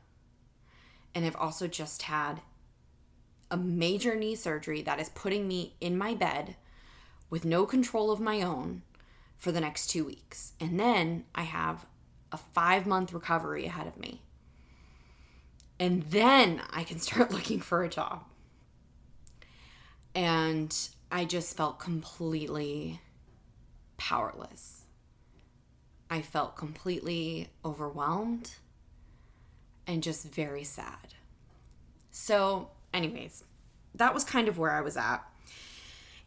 and 1.15 1.25
I've 1.25 1.37
also 1.37 1.67
just 1.67 2.03
had 2.03 2.43
a 3.51 3.57
major 3.57 4.17
knee 4.17 4.35
surgery 4.35 4.83
that 4.83 5.01
is 5.01 5.09
putting 5.11 5.47
me 5.47 5.77
in 5.81 5.97
my 5.97 6.15
bed 6.15 6.57
with 7.31 7.45
no 7.45 7.67
control 7.67 8.11
of 8.11 8.21
my 8.21 8.43
own 8.43 8.83
for 9.37 9.53
the 9.53 9.61
next 9.61 9.89
two 9.89 10.05
weeks. 10.05 10.53
And 10.61 10.79
then 10.79 11.25
I 11.35 11.43
have 11.43 11.87
a 12.33 12.37
five 12.37 12.87
month 12.87 13.13
recovery 13.13 13.67
ahead 13.67 13.87
of 13.87 13.99
me. 13.99 14.23
And 15.79 16.03
then 16.05 16.63
I 16.71 16.85
can 16.85 16.99
start 16.99 17.31
looking 17.33 17.61
for 17.61 17.85
a 17.85 17.89
job. 17.89 18.25
And 20.15 20.77
I 21.11 21.25
just 21.25 21.57
felt 21.57 21.79
completely 21.79 23.01
powerless. 23.97 24.83
I 26.11 26.23
felt 26.23 26.57
completely 26.57 27.51
overwhelmed 27.65 28.53
and 29.87 30.03
just 30.03 30.27
very 30.33 30.65
sad. 30.65 31.15
So, 32.11 32.71
anyways, 32.93 33.45
that 33.95 34.15
was 34.15 34.25
kind 34.25 34.49
of 34.49 34.59
where 34.59 34.73
I 34.73 34.81
was 34.81 34.97
at. 34.97 35.19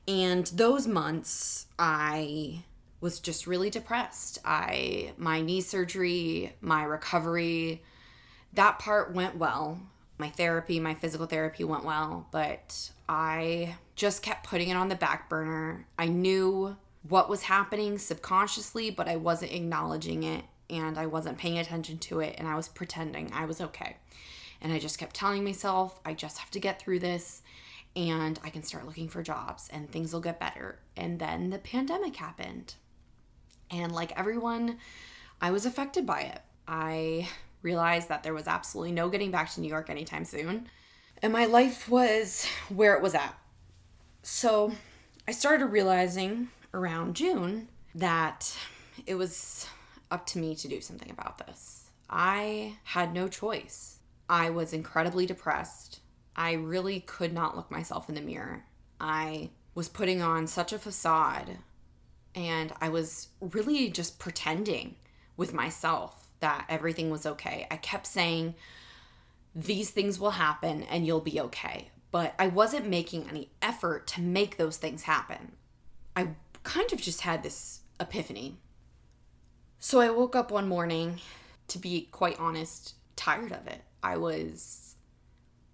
And 0.07 0.45
those 0.47 0.87
months, 0.87 1.67
I 1.77 2.63
was 3.01 3.19
just 3.19 3.47
really 3.47 3.69
depressed. 3.69 4.39
I 4.45 5.13
my 5.17 5.41
knee 5.41 5.61
surgery, 5.61 6.55
my 6.61 6.83
recovery, 6.83 7.83
that 8.53 8.79
part 8.79 9.13
went 9.13 9.37
well. 9.37 9.79
My 10.17 10.29
therapy, 10.29 10.79
my 10.79 10.95
physical 10.95 11.27
therapy 11.27 11.63
went 11.63 11.85
well, 11.85 12.27
but 12.31 12.91
I 13.07 13.75
just 13.95 14.23
kept 14.23 14.47
putting 14.47 14.69
it 14.69 14.75
on 14.75 14.89
the 14.89 14.95
back 14.95 15.29
burner. 15.29 15.85
I 15.99 16.07
knew 16.07 16.75
what 17.07 17.29
was 17.29 17.43
happening 17.43 17.99
subconsciously, 17.99 18.89
but 18.89 19.07
I 19.07 19.17
wasn't 19.17 19.53
acknowledging 19.53 20.23
it 20.23 20.43
and 20.69 20.97
I 20.97 21.05
wasn't 21.05 21.37
paying 21.37 21.57
attention 21.57 21.97
to 21.99 22.19
it 22.19 22.35
and 22.37 22.47
I 22.47 22.55
was 22.55 22.67
pretending 22.67 23.31
I 23.33 23.45
was 23.45 23.61
okay. 23.61 23.97
And 24.61 24.73
I 24.73 24.79
just 24.79 24.97
kept 24.97 25.15
telling 25.15 25.43
myself, 25.43 25.99
I 26.05 26.13
just 26.13 26.39
have 26.39 26.51
to 26.51 26.59
get 26.59 26.81
through 26.81 26.99
this 26.99 27.41
and 27.95 28.39
I 28.43 28.49
can 28.49 28.63
start 28.63 28.85
looking 28.85 29.07
for 29.07 29.23
jobs 29.23 29.69
and 29.71 29.89
things 29.89 30.13
will 30.13 30.21
get 30.21 30.39
better. 30.39 30.79
And 30.95 31.19
then 31.19 31.49
the 31.49 31.59
pandemic 31.59 32.15
happened. 32.15 32.75
And 33.69 33.91
like 33.91 34.17
everyone, 34.17 34.77
I 35.41 35.51
was 35.51 35.65
affected 35.65 36.05
by 36.05 36.21
it. 36.21 36.41
I 36.67 37.27
realized 37.61 38.09
that 38.09 38.23
there 38.23 38.33
was 38.33 38.47
absolutely 38.47 38.91
no 38.91 39.09
getting 39.09 39.31
back 39.31 39.51
to 39.51 39.61
New 39.61 39.69
York 39.69 39.89
anytime 39.89 40.25
soon. 40.25 40.67
And 41.21 41.33
my 41.33 41.45
life 41.45 41.89
was 41.89 42.45
where 42.69 42.95
it 42.95 43.01
was 43.01 43.15
at. 43.15 43.35
So 44.21 44.73
I 45.27 45.31
started 45.31 45.67
realizing 45.67 46.49
around 46.73 47.15
June 47.15 47.67
that 47.95 48.55
it 49.05 49.15
was 49.15 49.67
up 50.11 50.25
to 50.27 50.39
me 50.39 50.55
to 50.55 50.67
do 50.67 50.81
something 50.81 51.11
about 51.11 51.45
this. 51.45 51.89
I 52.09 52.77
had 52.83 53.13
no 53.13 53.27
choice. 53.27 53.99
I 54.29 54.49
was 54.49 54.73
incredibly 54.73 55.25
depressed. 55.25 55.99
I 56.35 56.53
really 56.53 56.99
could 57.01 57.33
not 57.33 57.55
look 57.55 57.71
myself 57.71 58.09
in 58.09 58.15
the 58.15 58.21
mirror. 58.21 58.63
I 58.99 59.49
was 59.75 59.89
putting 59.89 60.21
on 60.21 60.47
such 60.47 60.73
a 60.73 60.79
facade 60.79 61.57
and 62.35 62.73
I 62.79 62.89
was 62.89 63.29
really 63.41 63.89
just 63.89 64.19
pretending 64.19 64.95
with 65.35 65.53
myself 65.53 66.29
that 66.39 66.65
everything 66.69 67.09
was 67.09 67.25
okay. 67.25 67.67
I 67.71 67.77
kept 67.77 68.05
saying, 68.05 68.55
These 69.55 69.89
things 69.89 70.19
will 70.19 70.31
happen 70.31 70.83
and 70.83 71.05
you'll 71.05 71.19
be 71.19 71.41
okay. 71.41 71.89
But 72.11 72.35
I 72.39 72.47
wasn't 72.47 72.87
making 72.87 73.27
any 73.27 73.49
effort 73.61 74.07
to 74.07 74.21
make 74.21 74.57
those 74.57 74.77
things 74.77 75.03
happen. 75.03 75.53
I 76.15 76.29
kind 76.63 76.91
of 76.93 77.01
just 77.01 77.21
had 77.21 77.43
this 77.43 77.81
epiphany 77.99 78.57
so 79.79 79.99
I 79.99 80.09
woke 80.09 80.35
up 80.35 80.51
one 80.51 80.67
morning, 80.67 81.19
to 81.69 81.79
be 81.79 82.07
quite 82.11 82.39
honest, 82.39 82.95
tired 83.15 83.51
of 83.51 83.67
it. 83.67 83.81
I 84.01 84.17
was 84.17 84.95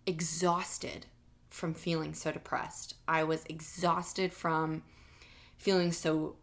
exhausted 0.05 1.05
from 1.49 1.73
feeling 1.73 2.13
so 2.13 2.31
depressed. 2.31 2.95
I 3.07 3.23
was 3.23 3.43
exhausted 3.45 4.33
from 4.33 4.83
feeling 5.57 5.91
so 5.91 6.35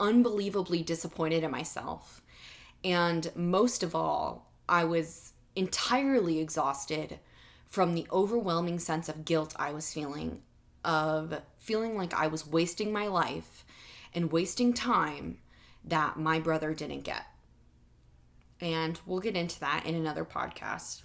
unbelievably 0.00 0.82
disappointed 0.82 1.44
in 1.44 1.50
myself. 1.50 2.22
And 2.84 3.30
most 3.34 3.82
of 3.82 3.94
all, 3.94 4.52
I 4.68 4.84
was 4.84 5.32
entirely 5.54 6.38
exhausted 6.40 7.18
from 7.68 7.94
the 7.94 8.06
overwhelming 8.12 8.78
sense 8.78 9.08
of 9.08 9.24
guilt 9.24 9.54
I 9.56 9.72
was 9.72 9.92
feeling, 9.92 10.42
of 10.84 11.40
feeling 11.58 11.96
like 11.96 12.14
I 12.14 12.26
was 12.26 12.46
wasting 12.46 12.92
my 12.92 13.06
life 13.06 13.64
and 14.14 14.32
wasting 14.32 14.72
time 14.72 15.38
that 15.86 16.18
my 16.18 16.40
brother 16.40 16.74
didn't 16.74 17.02
get. 17.02 17.24
And 18.60 18.98
we'll 19.06 19.20
get 19.20 19.36
into 19.36 19.60
that 19.60 19.84
in 19.86 19.94
another 19.94 20.24
podcast. 20.24 21.02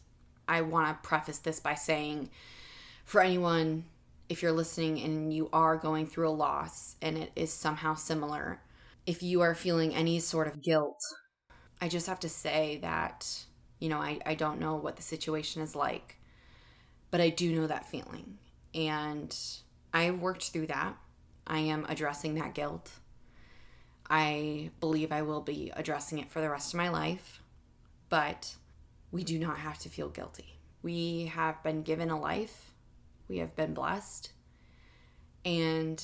I 0.48 0.62
want 0.62 0.88
to 0.88 1.08
preface 1.08 1.40
this 1.40 1.60
by 1.60 1.76
saying 1.76 2.30
for 3.06 3.22
anyone, 3.22 3.86
if 4.30 4.42
you're 4.42 4.52
listening 4.52 5.02
and 5.02 5.34
you 5.34 5.50
are 5.52 5.76
going 5.76 6.08
through 6.08 6.30
a 6.30 6.32
loss 6.32 6.96
and 7.02 7.18
it 7.18 7.32
is 7.36 7.52
somehow 7.52 7.96
similar, 7.96 8.62
if 9.06 9.22
you 9.22 9.42
are 9.42 9.54
feeling 9.54 9.94
any 9.94 10.20
sort 10.20 10.48
of 10.48 10.62
guilt, 10.62 11.00
I 11.82 11.90
just 11.90 12.08
have 12.08 12.20
to 12.22 12.30
say 12.30 12.80
that, 12.82 13.28
you 13.80 13.90
know, 13.90 13.98
I, 13.98 14.20
I 14.26 14.36
don't 14.36 14.60
know 14.60 14.76
what 14.76 14.96
the 14.96 15.02
situation 15.02 15.62
is 15.62 15.76
like, 15.76 16.18
but 17.10 17.20
I 17.20 17.30
do 17.30 17.54
know 17.54 17.68
that 17.68 17.90
feeling. 17.90 18.38
And 18.74 19.36
I 19.94 20.04
have 20.04 20.22
worked 20.22 20.52
through 20.52 20.68
that. 20.68 20.96
I 21.46 21.60
am 21.60 21.86
addressing 21.90 22.36
that 22.36 22.54
guilt. 22.54 22.92
I 24.12 24.72
believe 24.82 25.14
I 25.14 25.22
will 25.22 25.40
be 25.40 25.72
addressing 25.74 26.20
it 26.20 26.30
for 26.30 26.42
the 26.42 26.50
rest 26.50 26.74
of 26.74 26.78
my 26.78 26.90
life, 26.90 27.42
but 28.10 28.58
we 29.10 29.24
do 29.24 29.40
not 29.40 29.58
have 29.58 29.80
to 29.80 29.90
feel 29.90 30.10
guilty. 30.10 30.58
We 30.84 31.28
have 31.28 31.64
been 31.64 31.82
given 31.82 32.10
a 32.10 32.20
life, 32.20 32.74
we 33.30 33.38
have 33.38 33.56
been 33.56 33.74
blessed, 33.74 34.34
and 35.46 36.04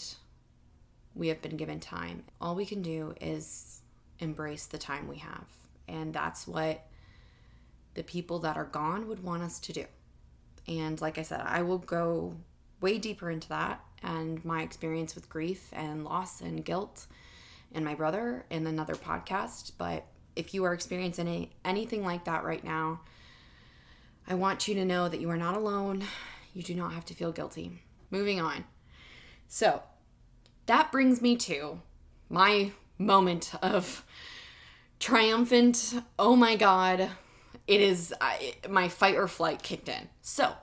we 1.16 1.28
have 1.28 1.42
been 1.42 1.58
given 1.58 1.82
time. 1.82 2.24
All 2.40 2.56
we 2.56 2.66
can 2.66 2.82
do 2.82 3.14
is 3.20 3.82
embrace 4.20 4.68
the 4.68 4.78
time 4.78 5.10
we 5.10 5.18
have. 5.18 5.46
And 5.90 6.14
that's 6.14 6.48
what 6.48 6.86
the 7.94 8.04
people 8.04 8.40
that 8.40 8.56
are 8.56 8.66
gone 8.66 9.10
would 9.10 9.22
want 9.22 9.44
us 9.44 9.60
to 9.60 9.74
do. 9.74 9.86
And 10.66 11.02
like 11.02 11.18
I 11.18 11.24
said, 11.24 11.42
I 11.42 11.62
will 11.62 11.80
go 11.80 12.38
way 12.80 13.00
deeper 13.00 13.30
into 13.30 13.50
that 13.50 13.84
and 14.02 14.44
my 14.46 14.62
experience 14.62 15.14
with 15.14 15.28
grief 15.28 15.70
and 15.74 16.06
loss 16.06 16.40
and 16.40 16.64
guilt 16.64 17.08
and 17.74 17.84
my 17.84 17.96
brother 17.96 18.46
in 18.50 18.66
another 18.68 18.96
podcast. 18.96 19.74
But 19.78 20.06
if 20.36 20.54
you 20.54 20.64
are 20.64 20.74
experiencing 20.74 21.28
any, 21.28 21.52
anything 21.66 22.04
like 22.04 22.26
that 22.26 22.44
right 22.44 22.64
now, 22.64 23.02
I 24.28 24.36
want 24.36 24.68
you 24.68 24.76
to 24.76 24.86
know 24.86 25.08
that 25.10 25.22
you 25.22 25.30
are 25.30 25.38
not 25.38 25.56
alone. 25.56 26.04
You 26.54 26.64
do 26.64 26.76
not 26.76 26.94
have 26.94 27.06
to 27.06 27.14
feel 27.14 27.32
guilty. 27.32 27.82
Moving 28.12 28.40
on. 28.40 28.66
So, 29.48 29.84
that 30.66 30.92
brings 30.92 31.22
me 31.22 31.38
to 31.38 31.82
my 32.30 32.72
moment 32.98 33.54
of 33.62 34.04
triumphant, 35.00 36.02
oh 36.20 36.36
my 36.36 36.56
God, 36.56 37.10
it 37.68 37.82
is 37.82 38.14
I, 38.20 38.56
my 38.70 38.90
fight 38.90 39.16
or 39.16 39.28
flight 39.28 39.64
kicked 39.64 39.90
in. 39.90 40.10
So, 40.22 40.54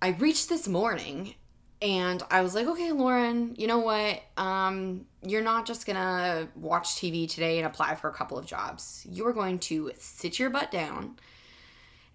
I 0.00 0.10
reached 0.10 0.48
this 0.48 0.68
morning 0.68 1.34
and 1.80 2.22
I 2.30 2.40
was 2.42 2.54
like, 2.54 2.66
okay, 2.66 2.90
Lauren, 2.90 3.54
you 3.56 3.66
know 3.66 3.78
what? 3.78 4.20
Um, 4.36 5.06
you're 5.22 5.42
not 5.42 5.66
just 5.66 5.86
gonna 5.86 6.48
watch 6.56 6.96
TV 6.96 7.28
today 7.28 7.58
and 7.58 7.66
apply 7.66 7.94
for 7.94 8.08
a 8.08 8.12
couple 8.12 8.38
of 8.38 8.46
jobs. 8.46 9.06
You 9.08 9.26
are 9.26 9.32
going 9.32 9.58
to 9.60 9.92
sit 9.96 10.38
your 10.38 10.50
butt 10.50 10.70
down. 10.70 11.18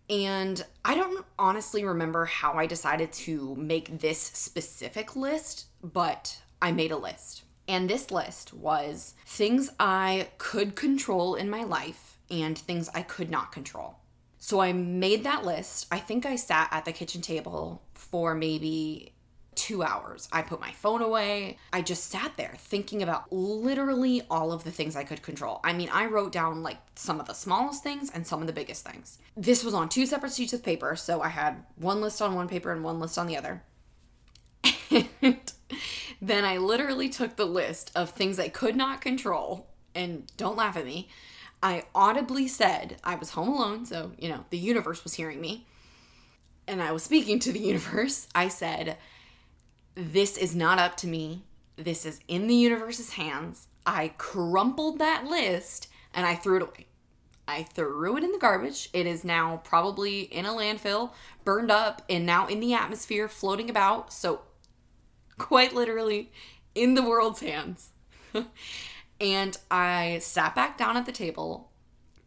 And 0.10 0.64
I 0.84 0.96
don't 0.96 1.26
honestly 1.40 1.86
remember 1.86 2.26
how 2.26 2.54
I 2.54 2.66
decided 2.66 3.14
to 3.14 3.56
make 3.56 4.00
this 4.00 4.20
specific 4.20 5.16
list, 5.16 5.68
but 5.82 6.42
I 6.62 6.74
made 6.74 6.92
a 6.92 6.98
list. 6.98 7.44
And 7.68 7.90
this 7.90 8.12
list 8.12 8.54
was 8.54 9.14
things 9.26 9.70
I 9.80 10.28
could 10.38 10.76
control 10.76 11.36
in 11.36 11.50
my 11.50 11.64
life 11.64 12.18
and 12.30 12.58
things 12.58 12.90
I 12.94 13.02
could 13.02 13.32
not 13.32 13.54
control. 13.54 13.96
So 14.40 14.60
I 14.60 14.74
made 14.74 15.24
that 15.24 15.46
list. 15.46 15.88
I 15.90 16.00
think 16.00 16.26
I 16.26 16.36
sat 16.36 16.68
at 16.72 16.84
the 16.84 16.92
kitchen 16.92 17.22
table 17.22 17.82
for 17.94 18.36
maybe 18.36 19.13
two 19.56 19.84
hours. 19.84 20.28
I 20.32 20.42
put 20.42 20.60
my 20.60 20.72
phone 20.72 21.02
away. 21.02 21.58
I 21.72 21.82
just 21.82 22.10
sat 22.10 22.34
there 22.38 22.56
thinking 22.58 23.04
about 23.04 23.32
literally 23.32 24.22
all 24.30 24.52
of 24.52 24.64
the 24.64 24.72
things 24.72 24.96
I 24.96 25.04
could 25.04 25.22
control. 25.22 25.60
I 25.64 25.74
mean, 25.74 25.90
I 25.92 26.06
wrote 26.06 26.32
down 26.32 26.64
like 26.64 26.78
some 26.96 27.20
of 27.20 27.28
the 27.28 27.34
smallest 27.34 27.84
things 27.84 28.12
and 28.14 28.26
some 28.26 28.42
of 28.42 28.48
the 28.48 28.54
biggest 28.54 28.86
things. 28.86 29.20
This 29.36 29.64
was 29.64 29.74
on 29.74 29.90
two 29.90 30.06
separate 30.06 30.34
sheets 30.34 30.54
of 30.54 30.64
paper. 30.64 30.96
So 30.96 31.22
I 31.22 31.30
had 31.30 31.64
one 31.76 32.02
list 32.02 32.22
on 32.22 32.36
one 32.36 32.48
paper 32.48 32.72
and 32.72 32.84
one 32.84 33.00
list 33.00 33.18
on 33.18 33.28
the 33.28 33.38
other. 33.38 33.64
And 35.22 35.40
then 36.22 36.46
I 36.46 36.58
literally 36.58 37.10
took 37.10 37.36
the 37.36 37.46
list 37.46 37.92
of 37.96 38.12
things 38.12 38.40
I 38.40 38.50
could 38.50 38.76
not 38.76 39.02
control, 39.02 39.68
and 39.94 40.32
don't 40.38 40.56
laugh 40.56 40.78
at 40.78 40.86
me. 40.86 41.10
I 41.62 41.84
audibly 41.94 42.48
said, 42.48 42.98
I 43.04 43.16
was 43.16 43.32
home 43.32 43.50
alone, 43.50 43.86
so, 43.86 44.12
you 44.18 44.30
know, 44.30 44.46
the 44.50 44.58
universe 44.58 45.04
was 45.04 45.14
hearing 45.14 45.42
me. 45.42 45.66
And 46.68 46.82
I 46.82 46.92
was 46.92 47.04
speaking 47.04 47.40
to 47.40 47.52
the 47.52 47.60
universe. 47.72 48.28
I 48.36 48.48
said, 48.48 48.98
This 49.96 50.38
is 50.38 50.56
not 50.56 50.80
up 50.80 50.98
to 50.98 51.08
me. 51.08 51.44
This 51.76 52.06
is 52.06 52.20
in 52.28 52.48
the 52.48 52.56
universe's 52.56 53.14
hands. 53.14 53.68
I 53.86 54.14
crumpled 54.18 55.00
that 55.00 55.26
list 55.26 55.88
and 56.14 56.26
I 56.26 56.36
threw 56.36 56.58
it 56.58 56.62
away. 56.64 56.88
I 57.48 57.64
threw 57.64 58.18
it 58.18 58.24
in 58.24 58.32
the 58.32 58.40
garbage. 58.40 58.90
It 58.94 59.06
is 59.06 59.24
now 59.24 59.62
probably 59.64 60.22
in 60.22 60.46
a 60.46 60.54
landfill, 60.54 61.12
burned 61.44 61.72
up, 61.72 62.02
and 62.10 62.26
now 62.26 62.48
in 62.48 62.60
the 62.60 62.74
atmosphere, 62.74 63.28
floating 63.28 63.70
about. 63.70 64.14
So 64.14 64.42
quite 65.38 65.74
literally 65.74 66.32
in 66.74 66.94
the 66.94 67.04
world's 67.04 67.42
hands. 67.42 67.90
and 69.20 69.58
I 69.70 70.20
sat 70.22 70.56
back 70.56 70.78
down 70.78 70.98
at 70.98 71.06
the 71.06 71.12
table. 71.12 71.70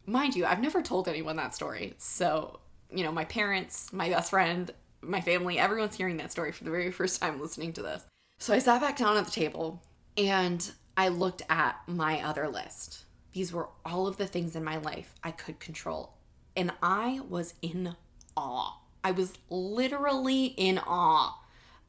Mind 0.04 0.36
you, 0.36 0.44
I've 0.44 0.60
never 0.60 0.82
told 0.82 1.08
anyone 1.08 1.36
that 1.36 1.54
story. 1.54 1.94
So, 1.98 2.60
you 2.90 3.02
know, 3.02 3.12
my 3.12 3.24
parents, 3.24 3.92
my 3.92 4.08
best 4.10 4.30
friend, 4.30 4.70
my 5.06 5.20
family, 5.20 5.58
everyone's 5.58 5.96
hearing 5.96 6.16
that 6.18 6.32
story 6.32 6.52
for 6.52 6.64
the 6.64 6.70
very 6.70 6.90
first 6.90 7.20
time 7.20 7.40
listening 7.40 7.72
to 7.74 7.82
this. 7.82 8.04
So 8.38 8.52
I 8.52 8.58
sat 8.58 8.80
back 8.80 8.96
down 8.96 9.16
at 9.16 9.24
the 9.24 9.30
table 9.30 9.82
and 10.16 10.70
I 10.96 11.08
looked 11.08 11.42
at 11.48 11.80
my 11.86 12.22
other 12.22 12.48
list. 12.48 13.04
These 13.32 13.52
were 13.52 13.68
all 13.84 14.06
of 14.06 14.16
the 14.16 14.26
things 14.26 14.56
in 14.56 14.64
my 14.64 14.78
life 14.78 15.14
I 15.22 15.30
could 15.30 15.60
control. 15.60 16.14
And 16.56 16.72
I 16.82 17.20
was 17.28 17.54
in 17.60 17.96
awe. 18.36 18.78
I 19.04 19.10
was 19.10 19.34
literally 19.50 20.46
in 20.46 20.78
awe 20.78 21.38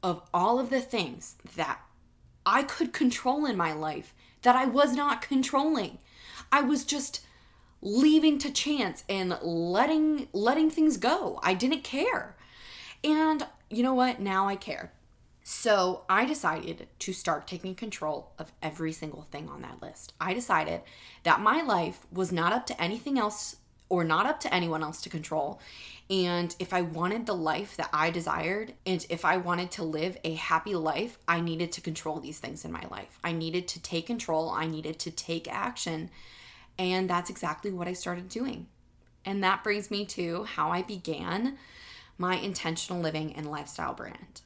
of 0.02 0.22
all 0.32 0.60
of 0.60 0.70
the 0.70 0.80
things 0.80 1.36
that 1.56 1.80
I 2.46 2.62
could 2.62 2.92
control 2.92 3.44
in 3.44 3.56
my 3.56 3.72
life 3.72 4.14
that 4.42 4.56
I 4.56 4.66
was 4.66 4.94
not 4.94 5.22
controlling. 5.22 5.98
I 6.52 6.60
was 6.62 6.84
just 6.84 7.20
leaving 7.80 8.38
to 8.38 8.50
chance 8.50 9.04
and 9.08 9.38
letting 9.42 10.28
letting 10.32 10.70
things 10.70 10.96
go. 10.96 11.40
I 11.42 11.54
didn't 11.54 11.84
care. 11.84 12.36
And 13.04 13.46
you 13.70 13.82
know 13.82 13.94
what? 13.94 14.20
Now 14.20 14.48
I 14.48 14.56
care. 14.56 14.92
So 15.42 16.02
I 16.10 16.26
decided 16.26 16.88
to 16.98 17.12
start 17.12 17.46
taking 17.46 17.74
control 17.74 18.32
of 18.38 18.52
every 18.62 18.92
single 18.92 19.22
thing 19.22 19.48
on 19.48 19.62
that 19.62 19.80
list. 19.80 20.12
I 20.20 20.34
decided 20.34 20.82
that 21.22 21.40
my 21.40 21.62
life 21.62 22.06
was 22.12 22.30
not 22.30 22.52
up 22.52 22.66
to 22.66 22.82
anything 22.82 23.18
else 23.18 23.56
or 23.88 24.04
not 24.04 24.26
up 24.26 24.40
to 24.40 24.54
anyone 24.54 24.82
else 24.82 25.00
to 25.02 25.08
control. 25.08 25.60
And 26.10 26.54
if 26.58 26.72
I 26.74 26.82
wanted 26.82 27.24
the 27.24 27.34
life 27.34 27.76
that 27.76 27.88
I 27.92 28.10
desired, 28.10 28.74
and 28.84 29.04
if 29.08 29.24
I 29.24 29.38
wanted 29.38 29.70
to 29.72 29.84
live 29.84 30.18
a 30.24 30.34
happy 30.34 30.74
life, 30.74 31.18
I 31.26 31.40
needed 31.40 31.72
to 31.72 31.80
control 31.80 32.20
these 32.20 32.38
things 32.38 32.64
in 32.64 32.72
my 32.72 32.84
life. 32.90 33.18
I 33.24 33.32
needed 33.32 33.68
to 33.68 33.82
take 33.82 34.06
control, 34.06 34.50
I 34.50 34.66
needed 34.66 34.98
to 35.00 35.10
take 35.10 35.50
action. 35.50 36.10
And 36.78 37.08
that's 37.08 37.30
exactly 37.30 37.70
what 37.70 37.88
I 37.88 37.92
started 37.92 38.28
doing. 38.28 38.66
And 39.24 39.42
that 39.42 39.64
brings 39.64 39.90
me 39.90 40.04
to 40.06 40.44
how 40.44 40.70
I 40.70 40.82
began 40.82 41.58
my 42.18 42.34
intentional 42.36 43.00
living 43.00 43.32
and 43.36 43.48
lifestyle 43.48 43.94
brand. 43.94 44.40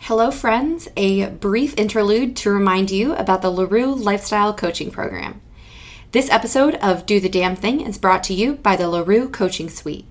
Hello, 0.00 0.30
friends. 0.30 0.88
A 0.96 1.26
brief 1.26 1.74
interlude 1.76 2.34
to 2.36 2.50
remind 2.50 2.90
you 2.90 3.14
about 3.14 3.42
the 3.42 3.50
LaRue 3.50 3.94
Lifestyle 3.94 4.54
Coaching 4.54 4.90
Program. 4.90 5.42
This 6.12 6.30
episode 6.30 6.76
of 6.76 7.04
Do 7.04 7.20
the 7.20 7.28
Damn 7.28 7.54
Thing 7.54 7.82
is 7.82 7.98
brought 7.98 8.24
to 8.24 8.34
you 8.34 8.54
by 8.54 8.76
the 8.76 8.88
LaRue 8.88 9.28
Coaching 9.28 9.68
Suite. 9.68 10.06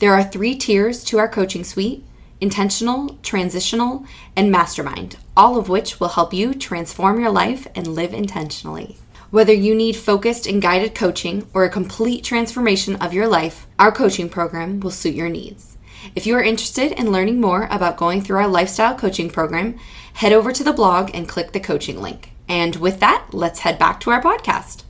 There 0.00 0.12
are 0.12 0.24
three 0.24 0.56
tiers 0.56 1.04
to 1.04 1.18
our 1.18 1.28
coaching 1.28 1.62
suite 1.62 2.04
intentional, 2.40 3.18
transitional, 3.22 4.04
and 4.36 4.50
mastermind, 4.50 5.16
all 5.36 5.58
of 5.58 5.68
which 5.68 5.98
will 5.98 6.08
help 6.08 6.32
you 6.32 6.54
transform 6.54 7.20
your 7.20 7.30
life 7.30 7.66
and 7.74 7.86
live 7.86 8.14
intentionally. 8.14 8.96
Whether 9.30 9.52
you 9.52 9.74
need 9.74 9.96
focused 9.96 10.46
and 10.46 10.62
guided 10.62 10.94
coaching 10.94 11.48
or 11.52 11.64
a 11.64 11.70
complete 11.70 12.24
transformation 12.24 12.96
of 12.96 13.12
your 13.12 13.28
life, 13.28 13.66
our 13.78 13.92
coaching 13.92 14.28
program 14.28 14.80
will 14.80 14.90
suit 14.90 15.14
your 15.14 15.28
needs. 15.28 15.77
If 16.14 16.26
you 16.26 16.34
are 16.36 16.42
interested 16.42 16.92
in 16.92 17.12
learning 17.12 17.40
more 17.40 17.68
about 17.70 17.96
going 17.96 18.22
through 18.22 18.38
our 18.38 18.48
lifestyle 18.48 18.94
coaching 18.94 19.30
program, 19.30 19.78
head 20.14 20.32
over 20.32 20.52
to 20.52 20.64
the 20.64 20.72
blog 20.72 21.10
and 21.14 21.28
click 21.28 21.52
the 21.52 21.60
coaching 21.60 22.00
link. 22.00 22.32
And 22.48 22.76
with 22.76 23.00
that, 23.00 23.28
let's 23.32 23.60
head 23.60 23.78
back 23.78 24.00
to 24.00 24.10
our 24.10 24.22
podcast 24.22 24.84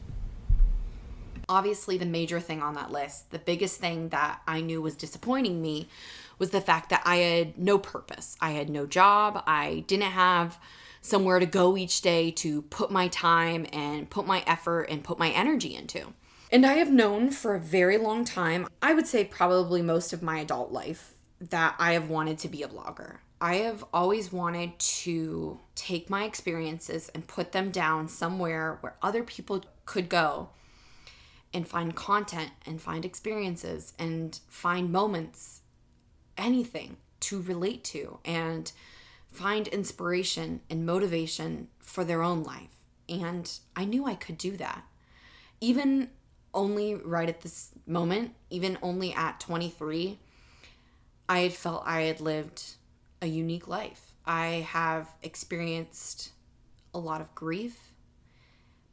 obviously 1.49 1.97
the 1.97 2.07
major 2.07 2.41
thing 2.41 2.63
on 2.63 2.75
that 2.75 2.91
list, 2.91 3.31
the 3.31 3.39
biggest 3.39 3.81
thing 3.81 4.11
that 4.11 4.41
I 4.47 4.61
knew 4.61 4.83
was 4.83 4.95
disappointing 4.95 5.63
me 5.63 5.89
was 6.39 6.51
the 6.51 6.61
fact 6.61 6.91
that 6.91 7.03
I 7.05 7.17
had 7.17 7.59
no 7.59 7.79
purpose. 7.79 8.37
I 8.41 8.53
had 8.53 8.69
no 8.69 8.87
job. 8.87 9.43
I 9.47 9.85
didn't 9.87 10.13
have 10.13 10.59
somewhere 11.01 11.39
to 11.39 11.47
go 11.47 11.77
each 11.77 12.01
day 12.03 12.31
to 12.33 12.63
put 12.63 12.91
my 12.91 13.09
time 13.09 13.67
and 13.73 14.11
put 14.11 14.27
my 14.27 14.45
effort 14.47 14.83
and 14.85 15.03
put 15.03 15.19
my 15.19 15.31
energy 15.31 15.75
into. 15.75 16.13
And 16.51 16.65
I 16.65 16.75
have 16.75 16.91
known 16.91 17.31
for 17.31 17.55
a 17.55 17.61
very 17.61 17.99
long 17.99 18.25
time, 18.25 18.69
I 18.81 18.95
would 18.95 19.07
say 19.07 19.25
probably 19.25 19.83
most 19.83 20.13
of 20.13 20.23
my 20.23 20.39
adult 20.41 20.73
life, 20.73 21.13
that 21.41 21.75
I 21.79 21.93
have 21.93 22.09
wanted 22.09 22.39
to 22.39 22.49
be 22.49 22.63
a 22.63 22.69
blogger. 22.69 23.19
I 23.41 23.57
have 23.57 23.85
always 23.93 24.33
wanted 24.33 24.79
to 24.79 25.61
take 25.75 26.11
my 26.11 26.25
experiences 26.25 27.11
and 27.15 27.29
put 27.29 27.53
them 27.53 27.71
down 27.71 28.09
somewhere 28.09 28.79
where 28.81 28.97
other 29.03 29.23
people 29.23 29.63
could 29.85 30.09
go 30.09 30.49
and 31.53 31.69
find 31.69 31.95
content 31.95 32.51
and 32.67 32.81
find 32.81 33.05
experiences 33.05 33.93
and 33.99 34.41
find 34.49 34.91
moments, 34.91 35.61
anything 36.37 36.97
to 37.21 37.43
relate 37.43 37.85
to 37.85 38.19
and 38.25 38.73
find 39.31 39.69
inspiration 39.69 40.61
and 40.69 40.85
motivation 40.85 41.69
for 41.79 42.05
their 42.05 42.23
own 42.23 42.43
life. 42.43 42.81
And 43.09 43.51
I 43.77 43.85
knew 43.85 44.07
I 44.07 44.15
could 44.15 44.39
do 44.39 44.57
that. 44.57 44.85
Even 45.61 46.11
only 46.55 46.95
right 46.95 47.29
at 47.29 47.41
this 47.41 47.71
moment, 47.87 48.35
even 48.51 48.79
only 48.83 49.13
at 49.13 49.41
23, 49.41 50.19
I 51.29 51.39
had 51.41 51.53
felt 51.53 51.83
I 51.87 52.03
had 52.03 52.21
lived 52.21 52.63
a 53.21 53.27
unique 53.27 53.69
life. 53.69 54.15
I 54.25 54.67
have 54.71 55.09
experienced 55.23 56.33
a 56.95 56.99
lot 56.99 57.21
of 57.21 57.35
grief, 57.35 57.93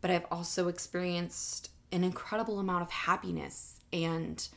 but 0.02 0.12
I've 0.12 0.26
also 0.32 0.68
experienced 0.68 1.70
an 1.92 2.04
incredible 2.04 2.60
amount 2.60 2.82
of 2.82 2.92
happiness 2.92 3.80
and 3.94 4.48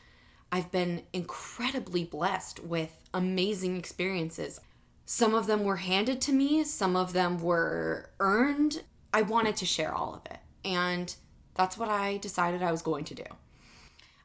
I've 0.51 0.71
been 0.71 1.03
incredibly 1.13 2.03
blessed 2.03 2.59
with 2.63 3.03
amazing 3.13 3.77
experiences. 3.77 4.59
Some 5.05 5.33
of 5.33 5.47
them 5.47 5.63
were 5.63 5.77
handed 5.77 6.21
to 6.21 6.33
me, 6.33 6.63
some 6.63 6.95
of 6.95 7.13
them 7.13 7.39
were 7.39 8.09
earned. 8.19 8.83
I 9.13 9.21
wanted 9.21 9.55
to 9.57 9.65
share 9.65 9.93
all 9.93 10.13
of 10.15 10.31
it. 10.31 10.39
And 10.65 11.15
that's 11.59 11.77
what 11.77 11.89
I 11.89 12.15
decided 12.15 12.63
I 12.63 12.71
was 12.71 12.81
going 12.81 13.03
to 13.03 13.13
do. 13.13 13.25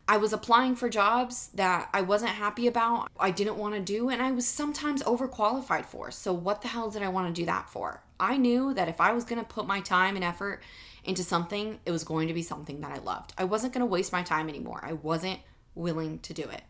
I 0.06 0.18
was 0.18 0.32
applying 0.32 0.76
for 0.76 0.88
jobs 0.88 1.48
that 1.54 1.88
I 1.92 2.00
wasn't 2.00 2.30
happy 2.30 2.68
about, 2.68 3.10
I 3.18 3.32
didn't 3.32 3.56
want 3.56 3.74
to 3.74 3.80
do, 3.80 4.08
and 4.08 4.22
I 4.22 4.30
was 4.30 4.46
sometimes 4.46 5.02
overqualified 5.02 5.84
for. 5.84 6.12
So, 6.12 6.32
what 6.32 6.62
the 6.62 6.68
hell 6.68 6.90
did 6.90 7.02
I 7.02 7.08
want 7.08 7.34
to 7.34 7.42
do 7.42 7.44
that 7.46 7.68
for? 7.68 8.04
I 8.20 8.36
knew 8.36 8.72
that 8.74 8.88
if 8.88 9.00
I 9.00 9.12
was 9.12 9.24
going 9.24 9.40
to 9.40 9.48
put 9.48 9.66
my 9.66 9.80
time 9.80 10.14
and 10.14 10.24
effort 10.24 10.62
into 11.02 11.24
something, 11.24 11.80
it 11.84 11.90
was 11.90 12.04
going 12.04 12.28
to 12.28 12.34
be 12.34 12.42
something 12.42 12.80
that 12.82 12.92
I 12.92 12.98
loved. 12.98 13.32
I 13.36 13.42
wasn't 13.42 13.72
going 13.72 13.80
to 13.80 13.86
waste 13.86 14.12
my 14.12 14.22
time 14.22 14.48
anymore. 14.48 14.78
I 14.84 14.92
wasn't 14.92 15.40
willing 15.74 16.20
to 16.20 16.34
do 16.34 16.44
it. 16.44 16.62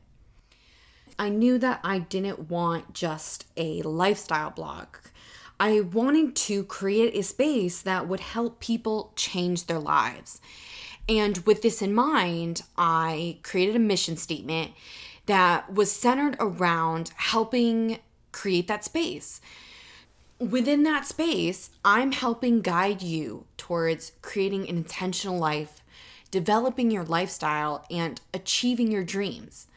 I 1.18 1.28
knew 1.28 1.58
that 1.58 1.80
I 1.84 1.98
didn't 1.98 2.48
want 2.48 2.94
just 2.94 3.46
a 3.58 3.82
lifestyle 3.82 4.50
blog. 4.50 4.96
I 5.58 5.80
wanted 5.80 6.34
to 6.36 6.64
create 6.64 7.14
a 7.14 7.22
space 7.22 7.80
that 7.82 8.08
would 8.08 8.20
help 8.20 8.60
people 8.60 9.12
change 9.16 9.66
their 9.66 9.78
lives. 9.78 10.40
And 11.08 11.38
with 11.46 11.62
this 11.62 11.82
in 11.82 11.94
mind, 11.94 12.62
I 12.76 13.38
created 13.42 13.76
a 13.76 13.80
mission 13.80 14.16
statement 14.16 14.72
that 15.26 15.72
was 15.72 15.92
centered 15.92 16.36
around 16.40 17.12
helping 17.16 17.98
create 18.32 18.66
that 18.68 18.84
space. 18.84 19.40
Within 20.38 20.82
that 20.82 21.06
space, 21.06 21.70
I'm 21.84 22.12
helping 22.12 22.60
guide 22.60 23.02
you 23.02 23.46
towards 23.56 24.12
creating 24.22 24.68
an 24.68 24.76
intentional 24.76 25.38
life 25.38 25.80
developing 26.34 26.90
your 26.90 27.04
lifestyle, 27.04 27.86
and 27.92 28.20
achieving 28.34 28.90
your 28.90 29.04
dreams. 29.04 29.68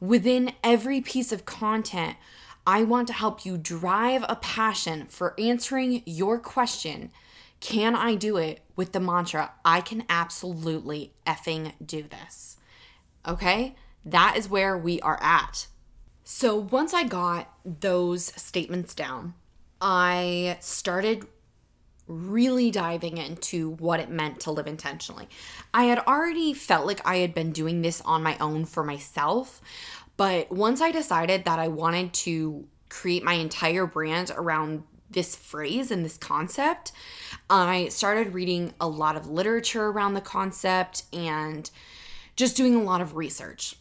Within 0.00 0.52
every 0.64 1.02
piece 1.02 1.32
of 1.32 1.44
content, 1.44 2.16
I 2.68 2.82
want 2.82 3.06
to 3.06 3.14
help 3.14 3.46
you 3.46 3.56
drive 3.56 4.26
a 4.28 4.36
passion 4.36 5.06
for 5.08 5.34
answering 5.40 6.02
your 6.04 6.38
question 6.38 7.10
Can 7.60 7.96
I 7.96 8.14
do 8.14 8.36
it? 8.36 8.60
with 8.76 8.92
the 8.92 9.00
mantra 9.00 9.52
I 9.64 9.80
can 9.80 10.04
absolutely 10.08 11.14
effing 11.26 11.72
do 11.84 12.02
this. 12.02 12.58
Okay? 13.26 13.74
That 14.04 14.36
is 14.36 14.50
where 14.50 14.76
we 14.76 15.00
are 15.00 15.18
at. 15.22 15.66
So 16.24 16.56
once 16.56 16.92
I 16.92 17.04
got 17.04 17.50
those 17.64 18.26
statements 18.40 18.94
down, 18.94 19.32
I 19.80 20.58
started 20.60 21.26
really 22.06 22.70
diving 22.70 23.16
into 23.16 23.70
what 23.70 24.00
it 24.00 24.10
meant 24.10 24.40
to 24.40 24.50
live 24.50 24.66
intentionally. 24.66 25.28
I 25.72 25.84
had 25.84 25.98
already 26.00 26.52
felt 26.52 26.86
like 26.86 27.00
I 27.06 27.16
had 27.16 27.34
been 27.34 27.52
doing 27.52 27.80
this 27.80 28.00
on 28.02 28.22
my 28.22 28.36
own 28.38 28.64
for 28.64 28.84
myself, 28.84 29.60
but 30.18 30.50
once 30.52 30.82
I 30.82 30.90
decided 30.90 31.46
that 31.46 31.58
I 31.58 31.68
wanted 31.68 32.12
to 32.12 32.66
create 32.90 33.22
my 33.22 33.34
entire 33.34 33.86
brand 33.86 34.32
around 34.36 34.82
this 35.08 35.36
phrase 35.36 35.90
and 35.90 36.04
this 36.04 36.18
concept, 36.18 36.92
I 37.48 37.88
started 37.88 38.34
reading 38.34 38.74
a 38.80 38.88
lot 38.88 39.16
of 39.16 39.30
literature 39.30 39.86
around 39.86 40.14
the 40.14 40.20
concept 40.20 41.04
and 41.12 41.70
just 42.36 42.56
doing 42.56 42.74
a 42.74 42.82
lot 42.82 43.00
of 43.00 43.16
research. 43.16 43.76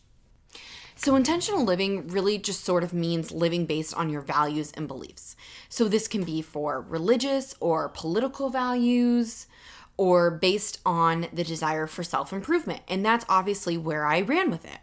So, 0.96 1.16
intentional 1.16 1.64
living 1.64 2.08
really 2.08 2.38
just 2.38 2.64
sort 2.64 2.84
of 2.84 2.94
means 2.94 3.32
living 3.32 3.66
based 3.66 3.94
on 3.96 4.10
your 4.10 4.22
values 4.22 4.72
and 4.76 4.88
beliefs. 4.88 5.36
So, 5.70 5.88
this 5.88 6.08
can 6.08 6.24
be 6.24 6.42
for 6.42 6.82
religious 6.82 7.56
or 7.60 7.90
political 7.90 8.50
values 8.50 9.48
or 9.96 10.32
based 10.32 10.80
on 10.86 11.28
the 11.34 11.44
desire 11.44 11.88
for 11.88 12.04
self 12.04 12.32
improvement. 12.32 12.82
And 12.88 13.04
that's 13.06 13.26
obviously 13.28 13.78
where 13.78 14.06
I 14.06 14.22
ran 14.22 14.52
with 14.52 14.66
it. 14.66 14.80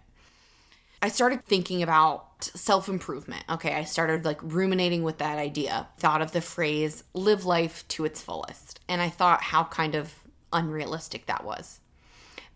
I 1.05 1.09
started 1.09 1.45
thinking 1.45 1.83
about 1.83 2.45
self 2.45 2.89
improvement. 2.89 3.45
Okay, 3.51 3.75
I 3.75 3.85
started 3.85 4.25
like 4.25 4.41
ruminating 4.43 5.03
with 5.03 5.19
that 5.19 5.37
idea, 5.37 5.87
thought 5.99 6.23
of 6.23 6.33
the 6.33 6.41
phrase 6.41 7.05
live 7.13 7.45
life 7.45 7.87
to 7.89 8.07
its 8.07 8.23
fullest. 8.23 8.81
And 8.89 9.03
I 9.03 9.11
thought 9.11 9.43
how 9.43 9.65
kind 9.65 9.95
of 9.95 10.15
unrealistic 10.51 11.27
that 11.27 11.45
was. 11.45 11.81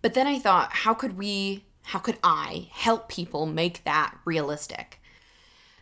But 0.01 0.15
then 0.15 0.27
I 0.27 0.39
thought, 0.39 0.73
how 0.73 0.95
could 0.95 1.19
we 1.19 1.67
how 1.83 1.99
could 1.99 2.17
I 2.25 2.69
help 2.73 3.11
people 3.11 3.45
make 3.45 3.85
that 3.85 4.17
realistic? 4.25 5.03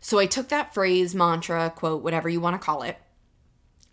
So 0.01 0.19
I 0.19 0.27
took 0.27 0.49
that 0.49 0.75
phrase, 0.75 1.15
mantra, 1.15 1.71
quote, 1.71 2.03
whatever 2.03 2.29
you 2.29 2.41
want 2.41 2.61
to 2.61 2.65
call 2.65 2.83
it, 2.83 2.99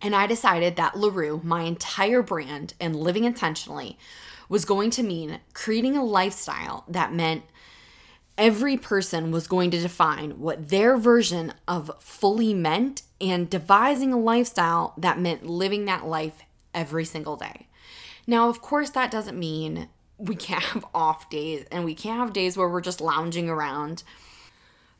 and 0.01 0.15
I 0.15 0.25
decided 0.25 0.77
that 0.77 0.97
LaRue, 0.97 1.41
my 1.43 1.61
entire 1.61 2.23
brand 2.23 2.73
and 2.79 2.95
living 2.95 3.23
intentionally, 3.23 3.99
was 4.49 4.65
going 4.65 4.89
to 4.91 5.03
mean 5.03 5.41
creating 5.53 5.95
a 5.95 6.03
lifestyle 6.03 6.85
that 6.87 7.13
meant 7.13 7.43
every 8.37 8.77
person 8.77 9.31
was 9.31 9.47
going 9.47 9.71
to 9.71 9.79
define 9.79 10.39
what 10.39 10.69
their 10.69 10.97
version 10.97 11.53
of 11.67 11.91
fully 11.99 12.53
meant 12.53 13.03
and 13.21 13.49
devising 13.49 14.11
a 14.11 14.19
lifestyle 14.19 14.93
that 14.97 15.19
meant 15.19 15.45
living 15.45 15.85
that 15.85 16.05
life 16.05 16.41
every 16.73 17.05
single 17.05 17.35
day. 17.35 17.67
Now, 18.25 18.49
of 18.49 18.61
course, 18.61 18.89
that 18.91 19.11
doesn't 19.11 19.37
mean 19.37 19.89
we 20.17 20.35
can't 20.35 20.63
have 20.73 20.85
off 20.93 21.29
days 21.29 21.65
and 21.71 21.85
we 21.85 21.95
can't 21.95 22.19
have 22.19 22.33
days 22.33 22.57
where 22.57 22.69
we're 22.69 22.81
just 22.81 23.01
lounging 23.01 23.49
around. 23.49 24.03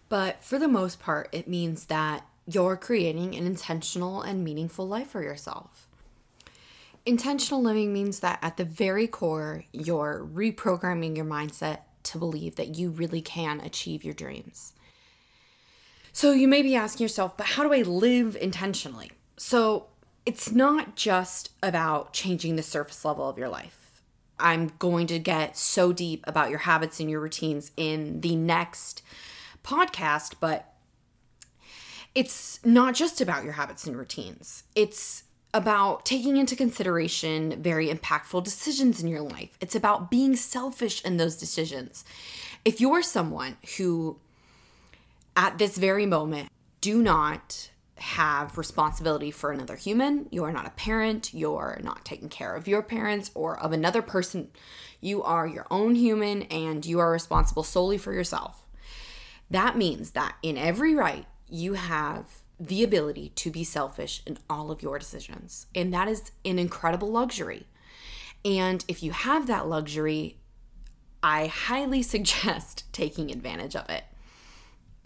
But 0.09 0.43
for 0.43 0.59
the 0.59 0.67
most 0.67 0.99
part, 0.99 1.29
it 1.31 1.47
means 1.47 1.85
that 1.85 2.25
you're 2.45 2.77
creating 2.77 3.35
an 3.35 3.45
intentional 3.45 4.21
and 4.21 4.43
meaningful 4.43 4.87
life 4.87 5.09
for 5.09 5.23
yourself. 5.23 5.87
Intentional 7.05 7.61
living 7.61 7.91
means 7.91 8.19
that 8.19 8.39
at 8.41 8.57
the 8.57 8.63
very 8.63 9.07
core, 9.07 9.65
you're 9.71 10.27
reprogramming 10.33 11.15
your 11.15 11.25
mindset 11.25 11.79
to 12.03 12.17
believe 12.17 12.55
that 12.55 12.75
you 12.75 12.89
really 12.89 13.21
can 13.21 13.59
achieve 13.59 14.03
your 14.03 14.13
dreams. 14.13 14.73
So 16.11 16.31
you 16.31 16.47
may 16.47 16.61
be 16.61 16.75
asking 16.75 17.03
yourself, 17.05 17.35
but 17.37 17.47
how 17.47 17.63
do 17.63 17.73
I 17.73 17.81
live 17.81 18.35
intentionally? 18.35 19.11
So 19.37 19.87
it's 20.25 20.51
not 20.51 20.95
just 20.95 21.51
about 21.61 22.13
changing 22.13 22.55
the 22.55 22.63
surface 22.63 23.03
level 23.03 23.27
of 23.27 23.37
your 23.37 23.49
life 23.49 23.83
I'm 24.39 24.73
going 24.79 25.07
to 25.07 25.19
get 25.19 25.57
so 25.57 25.93
deep 25.93 26.23
about 26.27 26.49
your 26.49 26.59
habits 26.59 26.99
and 26.99 27.09
your 27.09 27.21
routines 27.21 27.71
in 27.77 28.21
the 28.21 28.35
next 28.35 29.01
podcast, 29.63 30.35
but 30.39 30.73
it's 32.15 32.59
not 32.65 32.93
just 32.93 33.21
about 33.21 33.43
your 33.43 33.53
habits 33.53 33.87
and 33.87 33.97
routines. 33.97 34.63
It's 34.75 35.23
about 35.53 36.05
taking 36.05 36.37
into 36.37 36.55
consideration 36.55 37.61
very 37.61 37.87
impactful 37.87 38.43
decisions 38.43 39.01
in 39.01 39.07
your 39.07 39.21
life. 39.21 39.55
It's 39.61 39.75
about 39.75 40.09
being 40.09 40.35
selfish 40.35 41.03
in 41.03 41.17
those 41.17 41.37
decisions. 41.37 42.03
If 42.65 42.81
you're 42.81 43.03
someone 43.03 43.57
who, 43.77 44.17
at 45.35 45.59
this 45.59 45.77
very 45.77 46.05
moment, 46.05 46.49
do 46.81 47.01
not 47.01 47.69
have 47.97 48.57
responsibility 48.57 49.31
for 49.31 49.51
another 49.51 49.75
human. 49.75 50.27
You 50.31 50.43
are 50.43 50.51
not 50.51 50.65
a 50.65 50.71
parent. 50.71 51.33
You're 51.33 51.79
not 51.83 52.03
taking 52.03 52.29
care 52.29 52.55
of 52.55 52.67
your 52.67 52.81
parents 52.81 53.31
or 53.35 53.59
of 53.59 53.71
another 53.71 54.01
person. 54.01 54.49
You 54.99 55.21
are 55.23 55.47
your 55.47 55.67
own 55.69 55.95
human 55.95 56.43
and 56.43 56.85
you 56.85 56.99
are 56.99 57.11
responsible 57.11 57.63
solely 57.63 57.97
for 57.97 58.11
yourself. 58.11 58.65
That 59.51 59.77
means 59.77 60.11
that 60.11 60.35
in 60.41 60.57
every 60.57 60.95
right, 60.95 61.25
you 61.47 61.73
have 61.73 62.42
the 62.67 62.83
ability 62.83 63.29
to 63.35 63.51
be 63.51 63.63
selfish 63.63 64.21
in 64.25 64.37
all 64.49 64.71
of 64.71 64.81
your 64.81 64.99
decisions. 64.99 65.67
And 65.75 65.93
that 65.93 66.07
is 66.07 66.31
an 66.45 66.59
incredible 66.59 67.11
luxury. 67.11 67.67
And 68.45 68.83
if 68.87 69.03
you 69.03 69.11
have 69.11 69.47
that 69.47 69.67
luxury, 69.67 70.37
I 71.21 71.47
highly 71.47 72.01
suggest 72.13 72.85
taking 72.91 73.31
advantage 73.31 73.75
of 73.75 73.89
it. 73.89 74.03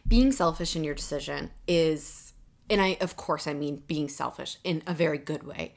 Being 0.07 0.31
selfish 0.31 0.75
in 0.75 0.83
your 0.83 0.95
decision 0.95 1.51
is 1.67 2.33
and 2.69 2.81
I, 2.81 2.97
of 3.01 3.15
course, 3.15 3.47
I 3.47 3.53
mean 3.53 3.83
being 3.87 4.09
selfish 4.09 4.57
in 4.63 4.83
a 4.85 4.93
very 4.93 5.17
good 5.17 5.43
way, 5.43 5.73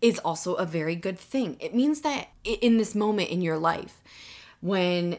is 0.00 0.18
also 0.20 0.54
a 0.54 0.64
very 0.64 0.96
good 0.96 1.18
thing. 1.18 1.56
It 1.60 1.74
means 1.74 2.00
that 2.00 2.28
in 2.44 2.78
this 2.78 2.94
moment 2.94 3.30
in 3.30 3.42
your 3.42 3.58
life, 3.58 4.02
when 4.60 5.18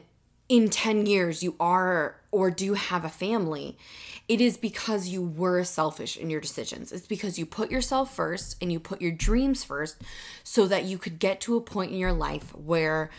in 0.49 0.69
10 0.69 1.05
years 1.05 1.43
you 1.43 1.55
are 1.59 2.19
or 2.31 2.51
do 2.51 2.73
have 2.73 3.05
a 3.05 3.09
family, 3.09 3.77
it 4.27 4.39
is 4.39 4.57
because 4.57 5.09
you 5.09 5.21
were 5.21 5.63
selfish 5.63 6.17
in 6.17 6.29
your 6.29 6.39
decisions. 6.39 6.91
It's 6.91 7.07
because 7.07 7.37
you 7.37 7.45
put 7.45 7.69
yourself 7.69 8.15
first 8.15 8.55
and 8.61 8.71
you 8.71 8.79
put 8.79 9.01
your 9.01 9.11
dreams 9.11 9.63
first 9.63 10.01
so 10.43 10.65
that 10.67 10.85
you 10.85 10.97
could 10.97 11.19
get 11.19 11.41
to 11.41 11.57
a 11.57 11.61
point 11.61 11.91
in 11.91 11.97
your 11.97 12.13
life 12.13 12.55
where 12.55 13.09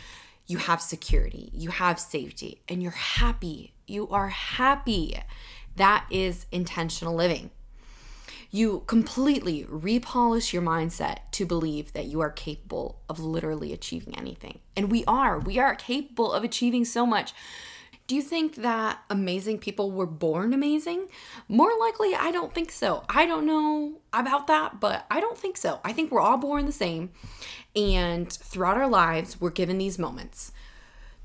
you 0.47 0.57
have 0.57 0.81
security, 0.81 1.49
you 1.53 1.69
have 1.69 1.99
safety, 1.99 2.61
and 2.67 2.81
you're 2.81 2.91
happy. 2.91 3.73
You 3.87 4.07
are 4.09 4.29
happy 4.29 5.19
That 5.75 6.05
is 6.09 6.45
intentional 6.51 7.15
living. 7.15 7.51
You 8.49 8.83
completely 8.87 9.65
repolish 9.65 10.53
your 10.53 10.61
mindset 10.61 11.17
to 11.31 11.45
believe 11.45 11.91
that 11.93 12.05
you 12.05 12.21
are 12.21 12.29
capable 12.29 13.01
of 13.09 13.19
literally 13.19 13.73
achieving 13.73 14.17
anything. 14.17 14.59
And 14.77 14.89
we 14.89 15.03
are. 15.05 15.37
We 15.37 15.59
are 15.59 15.75
capable 15.75 16.31
of 16.31 16.43
achieving 16.43 16.85
so 16.85 17.05
much. 17.05 17.33
Do 18.07 18.15
you 18.15 18.21
think 18.21 18.57
that 18.57 18.99
amazing 19.09 19.57
people 19.57 19.91
were 19.91 20.05
born 20.05 20.53
amazing? 20.53 21.07
More 21.47 21.71
likely, 21.79 22.13
I 22.13 22.31
don't 22.31 22.53
think 22.53 22.71
so. 22.71 23.03
I 23.09 23.25
don't 23.25 23.47
know 23.47 23.93
about 24.13 24.45
that, 24.47 24.79
but 24.79 25.07
I 25.09 25.19
don't 25.19 25.37
think 25.37 25.57
so. 25.57 25.79
I 25.83 25.91
think 25.91 26.11
we're 26.11 26.21
all 26.21 26.37
born 26.37 26.67
the 26.67 26.71
same. 26.71 27.09
And 27.75 28.31
throughout 28.31 28.77
our 28.77 28.87
lives, 28.87 29.41
we're 29.41 29.49
given 29.49 29.79
these 29.79 29.97
moments 29.97 30.51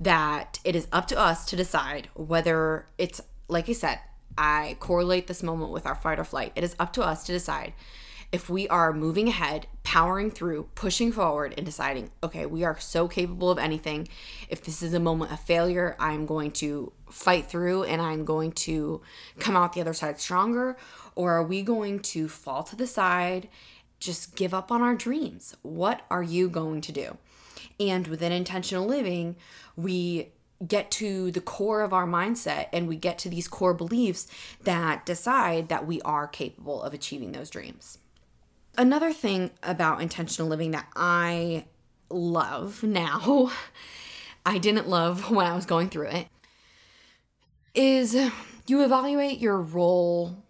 that 0.00 0.58
it 0.64 0.74
is 0.74 0.88
up 0.90 1.06
to 1.08 1.18
us 1.18 1.44
to 1.46 1.56
decide 1.56 2.08
whether 2.14 2.86
it's, 2.96 3.20
like 3.46 3.68
I 3.68 3.72
said, 3.72 3.98
I 4.38 4.78
correlate 4.80 5.26
this 5.26 5.42
moment 5.42 5.72
with 5.72 5.84
our 5.84 5.94
fight 5.94 6.18
or 6.18 6.24
flight. 6.24 6.52
It 6.56 6.64
is 6.64 6.74
up 6.78 6.94
to 6.94 7.02
us 7.02 7.24
to 7.24 7.32
decide 7.32 7.74
if 8.32 8.48
we 8.48 8.68
are 8.68 8.92
moving 8.92 9.28
ahead, 9.28 9.66
powering 9.82 10.30
through, 10.30 10.68
pushing 10.74 11.10
forward, 11.10 11.54
and 11.56 11.66
deciding, 11.66 12.10
okay, 12.22 12.46
we 12.46 12.62
are 12.62 12.78
so 12.78 13.08
capable 13.08 13.50
of 13.50 13.58
anything. 13.58 14.06
If 14.48 14.62
this 14.62 14.82
is 14.82 14.94
a 14.94 15.00
moment 15.00 15.32
of 15.32 15.40
failure, 15.40 15.96
I'm 15.98 16.26
going 16.26 16.52
to 16.52 16.92
fight 17.10 17.46
through 17.46 17.84
and 17.84 18.00
I'm 18.00 18.24
going 18.24 18.52
to 18.52 19.00
come 19.40 19.56
out 19.56 19.72
the 19.72 19.80
other 19.80 19.94
side 19.94 20.20
stronger. 20.20 20.76
Or 21.16 21.32
are 21.32 21.42
we 21.42 21.62
going 21.62 22.00
to 22.00 22.28
fall 22.28 22.62
to 22.64 22.76
the 22.76 22.86
side, 22.86 23.48
just 23.98 24.36
give 24.36 24.54
up 24.54 24.70
on 24.70 24.80
our 24.80 24.94
dreams? 24.94 25.56
What 25.62 26.02
are 26.08 26.22
you 26.22 26.48
going 26.48 26.82
to 26.82 26.92
do? 26.92 27.16
And 27.80 28.06
within 28.06 28.30
intentional 28.30 28.86
living, 28.86 29.36
we 29.74 30.28
get 30.66 30.90
to 30.90 31.30
the 31.30 31.40
core 31.40 31.80
of 31.80 31.92
our 31.92 32.06
mindset 32.06 32.66
and 32.72 32.86
we 32.86 32.96
get 32.96 33.18
to 33.18 33.30
these 33.30 33.48
core 33.48 33.74
beliefs 33.74 34.28
that 34.62 35.06
decide 35.06 35.68
that 35.70 35.86
we 35.86 36.00
are 36.02 36.28
capable 36.28 36.82
of 36.82 36.92
achieving 36.92 37.32
those 37.32 37.48
dreams. 37.48 37.98
Another 38.80 39.12
thing 39.12 39.50
about 39.62 40.00
intentional 40.00 40.48
living 40.48 40.70
that 40.70 40.86
I 40.96 41.66
love 42.08 42.82
now, 42.82 43.52
I 44.46 44.56
didn't 44.56 44.88
love 44.88 45.30
when 45.30 45.46
I 45.46 45.54
was 45.54 45.66
going 45.66 45.90
through 45.90 46.06
it, 46.06 46.28
is 47.74 48.14
you 48.66 48.82
evaluate 48.82 49.38
your 49.38 49.60
role 49.60 50.42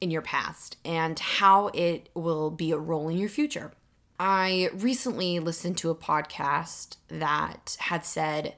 in 0.00 0.10
your 0.10 0.20
past 0.20 0.78
and 0.84 1.16
how 1.16 1.68
it 1.68 2.08
will 2.12 2.50
be 2.50 2.72
a 2.72 2.76
role 2.76 3.08
in 3.08 3.18
your 3.18 3.28
future. 3.28 3.70
I 4.18 4.70
recently 4.74 5.38
listened 5.38 5.78
to 5.78 5.90
a 5.90 5.94
podcast 5.94 6.96
that 7.06 7.76
had 7.78 8.04
said, 8.04 8.56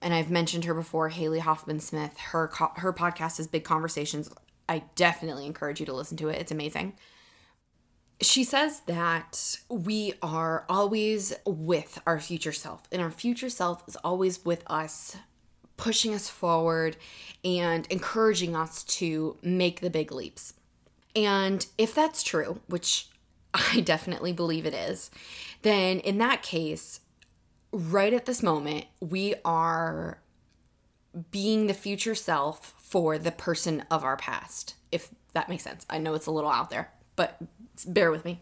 and 0.00 0.12
I've 0.12 0.32
mentioned 0.32 0.64
her 0.64 0.74
before, 0.74 1.10
Haley 1.10 1.38
Hoffman 1.38 1.78
Smith. 1.78 2.18
Her 2.18 2.50
her 2.78 2.92
podcast 2.92 3.38
is 3.38 3.46
Big 3.46 3.62
Conversations. 3.62 4.28
I 4.68 4.82
definitely 4.96 5.46
encourage 5.46 5.78
you 5.78 5.86
to 5.86 5.94
listen 5.94 6.16
to 6.16 6.28
it. 6.28 6.40
It's 6.40 6.50
amazing. 6.50 6.94
She 8.20 8.44
says 8.44 8.80
that 8.86 9.58
we 9.68 10.14
are 10.22 10.64
always 10.68 11.34
with 11.44 12.00
our 12.06 12.20
future 12.20 12.52
self, 12.52 12.82
and 12.92 13.02
our 13.02 13.10
future 13.10 13.50
self 13.50 13.82
is 13.88 13.96
always 13.96 14.44
with 14.44 14.62
us, 14.68 15.16
pushing 15.76 16.14
us 16.14 16.28
forward 16.28 16.96
and 17.44 17.86
encouraging 17.90 18.54
us 18.54 18.84
to 18.84 19.36
make 19.42 19.80
the 19.80 19.90
big 19.90 20.12
leaps. 20.12 20.54
And 21.16 21.66
if 21.76 21.94
that's 21.94 22.22
true, 22.22 22.60
which 22.68 23.08
I 23.52 23.80
definitely 23.84 24.32
believe 24.32 24.66
it 24.66 24.74
is, 24.74 25.10
then 25.62 25.98
in 26.00 26.18
that 26.18 26.42
case, 26.42 27.00
right 27.72 28.12
at 28.12 28.26
this 28.26 28.42
moment, 28.42 28.86
we 29.00 29.34
are 29.44 30.18
being 31.30 31.66
the 31.66 31.74
future 31.74 32.14
self 32.14 32.74
for 32.78 33.18
the 33.18 33.32
person 33.32 33.84
of 33.90 34.04
our 34.04 34.16
past, 34.16 34.74
if 34.90 35.10
that 35.32 35.48
makes 35.48 35.64
sense. 35.64 35.86
I 35.90 35.98
know 35.98 36.14
it's 36.14 36.26
a 36.26 36.30
little 36.30 36.50
out 36.50 36.70
there, 36.70 36.90
but 37.16 37.36
bear 37.86 38.10
with 38.10 38.24
me. 38.24 38.40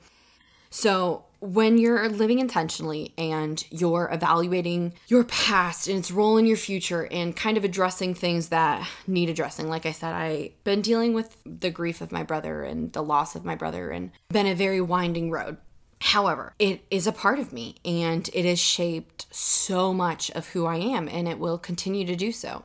So, 0.71 1.25
when 1.41 1.79
you're 1.79 2.09
living 2.09 2.39
intentionally 2.39 3.15
and 3.17 3.65
you're 3.71 4.11
evaluating 4.13 4.93
your 5.09 5.25
past 5.25 5.89
and 5.89 5.99
its 5.99 6.11
role 6.11 6.37
in 6.37 6.45
your 6.45 6.57
future 6.57 7.09
and 7.11 7.35
kind 7.35 7.57
of 7.57 7.65
addressing 7.65 8.15
things 8.15 8.51
that 8.51 8.87
need 9.07 9.31
addressing, 9.31 9.69
like 9.69 9.87
I 9.87 9.93
said, 9.93 10.13
I've 10.13 10.65
been 10.65 10.83
dealing 10.83 11.15
with 11.15 11.37
the 11.47 11.71
grief 11.71 12.03
of 12.03 12.13
my 12.13 12.23
brother 12.23 12.63
and 12.63 12.93
the 12.93 13.03
loss 13.03 13.35
of 13.35 13.45
my 13.45 13.55
brother 13.55 13.91
and 13.91 14.11
been 14.29 14.47
a 14.47 14.55
very 14.55 14.83
winding 14.83 15.31
road. 15.31 15.57
However, 16.03 16.55
it 16.59 16.85
is 16.91 17.07
a 17.07 17.13
part 17.13 17.39
of 17.39 17.55
me 17.55 17.77
and 17.87 18.29
it 18.35 18.45
has 18.45 18.59
shaped 18.59 19.27
so 19.35 19.95
much 19.95 20.31
of 20.33 20.49
who 20.49 20.67
I 20.67 20.77
am 20.77 21.09
and 21.09 21.27
it 21.27 21.39
will 21.39 21.59
continue 21.59 22.05
to 22.05 22.17
do 22.17 22.33
so. 22.33 22.65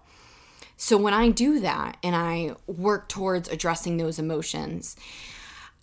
So 0.78 0.98
when 0.98 1.14
I 1.14 1.30
do 1.30 1.62
that 1.62 1.98
and 2.04 2.16
I 2.16 2.56
work 2.68 3.08
towards 3.08 3.48
addressing 3.48 3.98
those 3.98 4.20
emotions, 4.20 4.98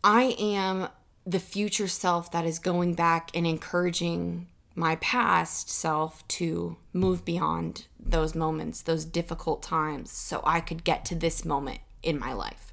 I 0.04 0.34
am 0.38 0.88
the 1.24 1.38
future 1.38 1.88
self 1.88 2.30
that 2.32 2.44
is 2.44 2.58
going 2.58 2.94
back 2.94 3.30
and 3.34 3.46
encouraging 3.46 4.48
my 4.74 4.96
past 4.96 5.70
self 5.70 6.26
to 6.26 6.76
move 6.92 7.24
beyond 7.24 7.86
those 8.00 8.34
moments, 8.34 8.82
those 8.82 9.04
difficult 9.04 9.62
times, 9.62 10.10
so 10.10 10.42
I 10.44 10.60
could 10.60 10.82
get 10.82 11.04
to 11.06 11.14
this 11.14 11.44
moment 11.44 11.80
in 12.02 12.18
my 12.18 12.32
life. 12.32 12.72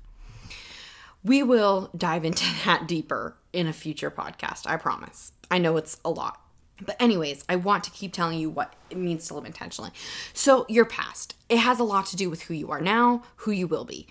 We 1.23 1.43
will 1.43 1.89
dive 1.95 2.25
into 2.25 2.45
that 2.65 2.87
deeper 2.87 3.35
in 3.53 3.67
a 3.67 3.73
future 3.73 4.09
podcast, 4.09 4.65
I 4.65 4.77
promise. 4.77 5.33
I 5.51 5.57
know 5.57 5.77
it's 5.77 5.97
a 6.03 6.09
lot. 6.09 6.41
But, 6.81 6.95
anyways, 7.01 7.43
I 7.49 7.57
want 7.57 7.83
to 7.83 7.91
keep 7.91 8.13
telling 8.13 8.39
you 8.39 8.49
what 8.49 8.73
it 8.89 8.97
means 8.97 9.27
to 9.27 9.33
live 9.33 9.45
intentionally. 9.45 9.91
So, 10.33 10.65
your 10.69 10.85
past, 10.85 11.35
it 11.49 11.57
has 11.57 11.77
a 11.77 11.83
lot 11.83 12.05
to 12.07 12.15
do 12.15 12.29
with 12.29 12.43
who 12.43 12.53
you 12.53 12.71
are 12.71 12.79
now, 12.79 13.23
who 13.37 13.51
you 13.51 13.67
will 13.67 13.83
be. 13.83 14.07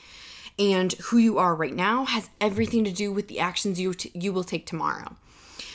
And 0.58 0.92
who 0.94 1.18
you 1.18 1.38
are 1.38 1.54
right 1.54 1.74
now 1.74 2.04
has 2.04 2.30
everything 2.40 2.84
to 2.84 2.92
do 2.92 3.12
with 3.12 3.28
the 3.28 3.38
actions 3.38 3.78
you, 3.78 3.94
t- 3.94 4.10
you 4.14 4.32
will 4.32 4.44
take 4.44 4.66
tomorrow. 4.66 5.16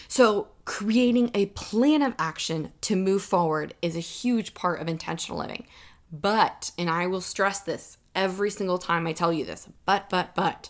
So, 0.07 0.49
creating 0.65 1.31
a 1.33 1.47
plan 1.47 2.01
of 2.01 2.13
action 2.19 2.71
to 2.81 2.95
move 2.95 3.23
forward 3.23 3.73
is 3.81 3.95
a 3.95 4.01
huge 4.01 4.53
part 4.53 4.79
of 4.79 4.87
intentional 4.87 5.39
living. 5.39 5.65
But, 6.11 6.71
and 6.77 6.89
I 6.89 7.07
will 7.07 7.21
stress 7.21 7.59
this 7.59 7.97
every 8.13 8.51
single 8.51 8.77
time 8.77 9.07
I 9.07 9.13
tell 9.13 9.33
you 9.33 9.45
this, 9.45 9.67
but, 9.85 10.09
but, 10.09 10.35
but, 10.35 10.69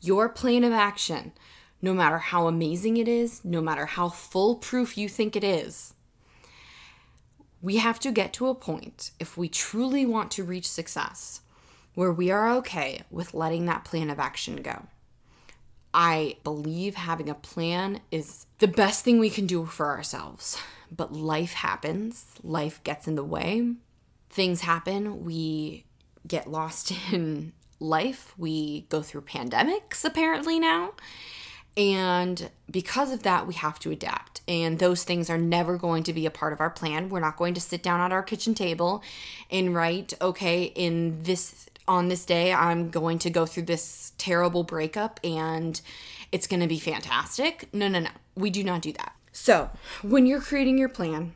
your 0.00 0.28
plan 0.28 0.64
of 0.64 0.72
action, 0.72 1.32
no 1.82 1.92
matter 1.92 2.18
how 2.18 2.46
amazing 2.46 2.96
it 2.96 3.08
is, 3.08 3.44
no 3.44 3.60
matter 3.60 3.84
how 3.86 4.08
foolproof 4.08 4.96
you 4.96 5.08
think 5.08 5.36
it 5.36 5.44
is, 5.44 5.94
we 7.60 7.76
have 7.76 7.98
to 8.00 8.12
get 8.12 8.32
to 8.34 8.48
a 8.48 8.54
point, 8.54 9.10
if 9.18 9.36
we 9.36 9.48
truly 9.48 10.04
want 10.04 10.30
to 10.30 10.44
reach 10.44 10.68
success, 10.68 11.40
where 11.94 12.12
we 12.12 12.30
are 12.30 12.50
okay 12.56 13.02
with 13.10 13.34
letting 13.34 13.66
that 13.66 13.84
plan 13.84 14.10
of 14.10 14.18
action 14.18 14.56
go. 14.56 14.86
I 15.92 16.36
believe 16.42 16.96
having 16.96 17.28
a 17.28 17.34
plan 17.34 18.00
is 18.10 18.46
the 18.58 18.66
best 18.66 19.04
thing 19.04 19.18
we 19.18 19.30
can 19.30 19.46
do 19.46 19.64
for 19.64 19.86
ourselves. 19.86 20.58
But 20.90 21.12
life 21.12 21.52
happens, 21.52 22.26
life 22.42 22.82
gets 22.82 23.06
in 23.06 23.14
the 23.14 23.24
way, 23.24 23.74
things 24.28 24.62
happen, 24.62 25.24
we 25.24 25.84
get 26.26 26.50
lost 26.50 26.92
in 27.12 27.52
life. 27.80 28.34
We 28.38 28.82
go 28.88 29.02
through 29.02 29.22
pandemics 29.22 30.04
apparently 30.04 30.58
now. 30.58 30.92
And 31.76 32.50
because 32.70 33.10
of 33.10 33.24
that, 33.24 33.48
we 33.48 33.54
have 33.54 33.80
to 33.80 33.90
adapt. 33.90 34.42
And 34.46 34.78
those 34.78 35.02
things 35.02 35.28
are 35.28 35.38
never 35.38 35.76
going 35.76 36.04
to 36.04 36.12
be 36.12 36.24
a 36.24 36.30
part 36.30 36.52
of 36.52 36.60
our 36.60 36.70
plan. 36.70 37.08
We're 37.08 37.20
not 37.20 37.36
going 37.36 37.54
to 37.54 37.60
sit 37.60 37.82
down 37.82 38.00
at 38.00 38.12
our 38.12 38.22
kitchen 38.22 38.54
table 38.54 39.02
and 39.50 39.74
write, 39.74 40.14
okay, 40.20 40.64
in 40.64 41.22
this 41.22 41.66
on 41.86 42.08
this 42.08 42.24
day, 42.24 42.52
I'm 42.52 42.90
going 42.90 43.18
to 43.20 43.30
go 43.30 43.46
through 43.46 43.64
this 43.64 44.12
terrible 44.18 44.64
breakup 44.64 45.20
and 45.22 45.80
it's 46.32 46.46
going 46.46 46.60
to 46.60 46.66
be 46.66 46.78
fantastic. 46.78 47.68
No, 47.72 47.88
no, 47.88 48.00
no. 48.00 48.10
We 48.34 48.50
do 48.50 48.64
not 48.64 48.82
do 48.82 48.92
that. 48.92 49.14
So, 49.32 49.70
when 50.02 50.26
you're 50.26 50.40
creating 50.40 50.78
your 50.78 50.88
plan, 50.88 51.34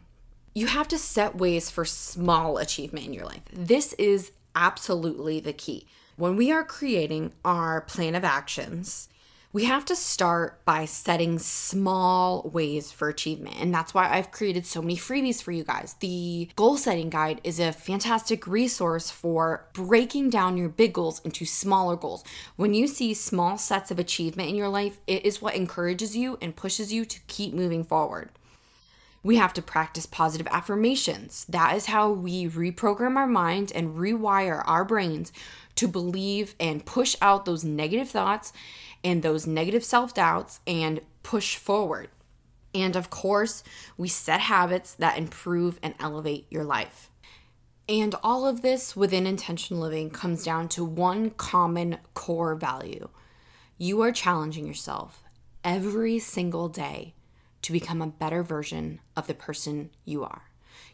you 0.55 0.67
have 0.67 0.89
to 0.89 0.99
set 0.99 1.37
ways 1.37 1.71
for 1.71 1.85
small 1.85 2.59
achievement 2.59 3.07
in 3.07 3.13
your 3.13 3.25
life. 3.25 3.43
This 3.53 3.93
is 3.95 4.33
absolutely 4.55 5.41
the 5.41 5.53
key 5.53 5.87
when 6.19 6.35
we 6.35 6.51
are 6.51 6.65
creating 6.65 7.33
our 7.45 7.81
plan 7.83 8.17
of 8.17 8.25
actions, 8.25 9.09
we 9.53 9.65
have 9.65 9.85
to 9.87 9.97
start 9.97 10.63
by 10.67 10.85
setting 10.85 11.39
small 11.39 12.51
ways 12.53 12.93
for 12.93 13.09
achievement. 13.09 13.57
And 13.59 13.73
that's 13.73 13.95
why 13.95 14.11
I've 14.11 14.31
created 14.31 14.67
so 14.67 14.83
many 14.83 14.97
freebies 14.97 15.43
for 15.43 15.53
you 15.53 15.65
guys. 15.65 15.97
The 16.01 16.51
goal 16.55 16.77
setting 16.77 17.09
guide 17.09 17.41
is 17.45 17.59
a 17.59 17.73
fantastic 17.73 18.47
resource 18.47 19.11
for 19.11 19.67
breaking 19.73 20.29
down 20.31 20.59
your 20.59 20.69
big 20.69 20.93
goals 20.93 21.21
into 21.25 21.47
smaller 21.47 21.97
goals. 21.97 22.25
When 22.57 22.75
you 22.75 22.87
see 22.87 23.15
small 23.15 23.57
sets 23.57 23.91
of 23.91 23.99
achievement 23.99 24.51
in 24.51 24.55
your 24.55 24.69
life, 24.69 25.01
it 25.07 25.25
is 25.25 25.41
what 25.41 25.55
encourages 25.55 26.15
you 26.15 26.37
and 26.43 26.55
pushes 26.55 26.93
you 26.93 27.07
to 27.07 27.21
keep 27.27 27.55
moving 27.55 27.85
forward. 27.85 28.29
We 29.23 29.37
have 29.37 29.53
to 29.55 29.63
practice 29.63 30.07
positive 30.07 30.47
affirmations. 30.49 31.45
That 31.49 31.75
is 31.75 31.87
how 31.87 32.11
we 32.11 32.49
reprogram 32.49 33.17
our 33.17 33.27
mind 33.27 33.73
and 33.75 33.97
rewire 33.97 34.63
our 34.67 34.85
brains 34.85 35.33
to 35.75 35.89
believe 35.89 36.55
and 36.61 36.85
push 36.85 37.17
out 37.21 37.45
those 37.45 37.65
negative 37.65 38.11
thoughts 38.11 38.53
and 39.05 39.23
those 39.23 39.47
negative 39.47 39.85
self 39.85 40.15
doubts 40.15 40.61
and 40.67 41.01
push 41.23 41.57
forward. 41.57 42.09
And 42.75 42.97
of 42.97 43.11
course, 43.11 43.63
we 43.97 44.09
set 44.09 44.41
habits 44.41 44.95
that 44.95 45.19
improve 45.19 45.79
and 45.83 45.95
elevate 45.99 46.47
your 46.51 46.65
life. 46.65 47.11
And 47.89 48.15
all 48.23 48.47
of 48.47 48.61
this 48.61 48.95
within 48.95 49.27
intentional 49.27 49.83
living 49.83 50.11
comes 50.11 50.45
down 50.45 50.69
to 50.71 50.85
one 50.85 51.31
common 51.31 51.99
core 52.13 52.55
value. 52.55 53.09
You 53.79 54.03
are 54.03 54.13
challenging 54.13 54.67
yourself 54.67 55.23
every 55.65 56.19
single 56.19 56.69
day 56.69 57.15
to 57.63 57.73
become 57.73 58.03
a 58.03 58.07
better 58.07 58.43
version 58.43 59.01
of 59.17 59.27
the 59.27 59.35
person 59.35 59.91
you 60.05 60.23
are. 60.25 60.43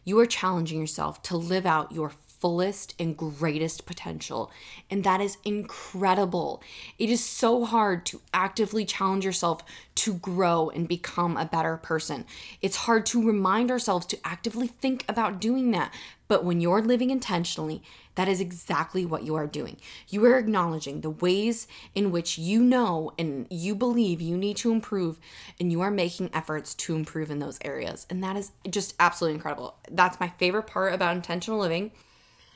You 0.03 0.19
are 0.19 0.25
challenging 0.25 0.79
yourself 0.79 1.21
to 1.23 1.37
live 1.37 1.65
out 1.65 1.91
your 1.91 2.09
fullest 2.45 2.93
and 2.99 3.17
greatest 3.17 3.87
potential. 3.87 4.51
And 4.91 5.03
that 5.03 5.19
is 5.19 5.39
incredible. 5.43 6.61
It 6.99 7.09
is 7.09 7.25
so 7.25 7.65
hard 7.65 8.05
to 8.05 8.21
actively 8.35 8.85
challenge 8.85 9.25
yourself 9.25 9.63
to 9.95 10.13
grow 10.13 10.69
and 10.69 10.87
become 10.87 11.37
a 11.37 11.45
better 11.45 11.77
person. 11.77 12.23
It's 12.61 12.75
hard 12.75 13.07
to 13.07 13.25
remind 13.25 13.71
ourselves 13.71 14.05
to 14.07 14.19
actively 14.23 14.67
think 14.67 15.05
about 15.09 15.41
doing 15.41 15.71
that. 15.71 15.91
But 16.27 16.43
when 16.43 16.61
you're 16.61 16.83
living 16.83 17.09
intentionally, 17.09 17.81
that 18.13 18.27
is 18.27 18.39
exactly 18.39 19.07
what 19.07 19.23
you 19.23 19.33
are 19.33 19.47
doing. 19.47 19.77
You 20.07 20.23
are 20.25 20.37
acknowledging 20.37 21.01
the 21.01 21.09
ways 21.09 21.67
in 21.95 22.11
which 22.11 22.37
you 22.37 22.61
know 22.61 23.11
and 23.17 23.47
you 23.49 23.73
believe 23.73 24.21
you 24.21 24.37
need 24.37 24.57
to 24.57 24.71
improve, 24.71 25.17
and 25.59 25.71
you 25.71 25.81
are 25.81 25.91
making 25.91 26.29
efforts 26.31 26.75
to 26.75 26.95
improve 26.95 27.31
in 27.31 27.39
those 27.39 27.57
areas. 27.65 28.05
And 28.07 28.23
that 28.23 28.37
is 28.37 28.51
just 28.69 28.93
absolutely 28.99 29.33
incredible. 29.33 29.77
That's 29.89 30.19
my 30.19 30.29
favorite 30.29 30.67
part 30.67 30.93
about 30.93 31.15
intentional 31.15 31.59
living 31.59 31.91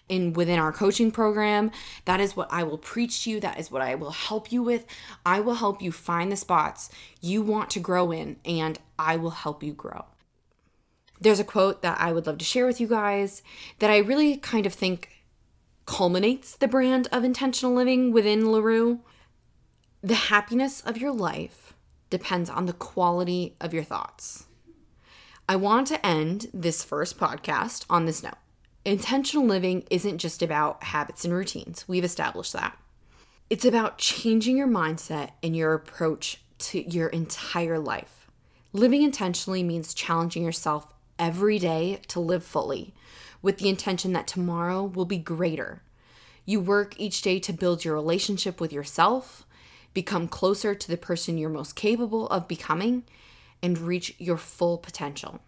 in 0.10 0.34
within 0.34 0.60
our 0.60 0.72
coaching 0.72 1.12
program 1.12 1.72
that 2.06 2.20
is 2.20 2.36
what 2.36 2.52
i 2.52 2.64
will 2.64 2.78
preach 2.78 3.24
to 3.24 3.30
you 3.30 3.40
that 3.40 3.60
is 3.60 3.72
what 3.72 3.82
i 3.82 3.96
will 3.96 4.12
help 4.12 4.52
you 4.52 4.62
with 4.62 4.86
i 5.26 5.40
will 5.40 5.56
help 5.56 5.82
you 5.82 5.92
find 5.92 6.32
the 6.32 6.36
spots 6.36 6.90
you 7.22 7.42
want 7.42 7.70
to 7.70 7.80
grow 7.80 8.12
in 8.12 8.36
and 8.44 8.80
i 8.98 9.16
will 9.16 9.30
help 9.30 9.64
you 9.64 9.74
grow 9.74 10.06
there's 11.22 11.40
a 11.40 11.44
quote 11.44 11.82
that 11.82 12.00
i 12.00 12.12
would 12.12 12.28
love 12.28 12.38
to 12.38 12.46
share 12.46 12.66
with 12.66 12.82
you 12.82 12.88
guys 12.88 13.42
that 13.80 13.90
i 13.90 13.98
really 13.98 14.36
kind 14.38 14.66
of 14.66 14.74
think 14.74 15.20
culminates 15.90 16.56
the 16.56 16.68
brand 16.68 17.08
of 17.12 17.24
intentional 17.24 17.74
living 17.74 18.12
within 18.12 18.52
LaRue. 18.52 19.00
The 20.04 20.14
happiness 20.14 20.82
of 20.82 20.98
your 20.98 21.12
life 21.12 21.74
depends 22.12 22.48
on 22.48 22.68
the 22.68 22.74
quality 22.74 23.56
of 23.60 23.74
your 23.74 23.84
thoughts. 23.84 24.46
I 25.50 25.56
want 25.56 25.88
to 25.88 26.06
end 26.06 26.46
this 26.54 26.84
first 26.84 27.18
podcast 27.18 27.88
on 27.90 28.06
this 28.06 28.22
note. 28.22 28.38
Intentional 28.90 29.46
living 29.46 29.84
isn't 29.92 30.18
just 30.18 30.42
about 30.42 30.86
habits 30.86 31.24
and 31.24 31.32
routines, 31.32 31.88
we've 31.88 32.04
established 32.04 32.54
that. 32.54 32.76
It's 33.48 33.64
about 33.64 34.00
changing 34.00 34.58
your 34.58 34.68
mindset 34.68 35.30
and 35.44 35.56
your 35.56 35.76
approach 35.76 36.42
to 36.58 36.82
your 36.92 37.10
entire 37.10 37.78
life. 37.78 38.26
Living 38.74 39.04
intentionally 39.04 39.62
means 39.62 39.94
challenging 39.94 40.44
yourself 40.44 40.88
every 41.20 41.60
day 41.60 42.02
to 42.08 42.20
live 42.20 42.44
fully, 42.44 42.96
with 43.44 43.60
the 43.60 43.70
intention 43.70 44.14
that 44.14 44.26
tomorrow 44.26 44.84
will 44.84 45.06
be 45.06 45.20
greater. 45.20 45.84
You 46.44 46.60
work 46.60 47.00
each 47.00 47.22
day 47.22 47.40
to 47.42 47.54
build 47.54 47.86
your 47.86 47.94
relationship 47.94 48.60
with 48.60 48.74
yourself, 48.74 49.46
become 49.94 50.28
closer 50.28 50.74
to 50.74 50.88
the 50.88 50.98
person 50.98 51.38
you're 51.38 51.52
most 51.52 51.76
capable 51.76 52.28
of 52.30 52.48
becoming, 52.48 53.04
and 53.62 53.78
reach 53.78 54.16
your 54.18 54.38
full 54.38 54.80
potential. 54.80 55.42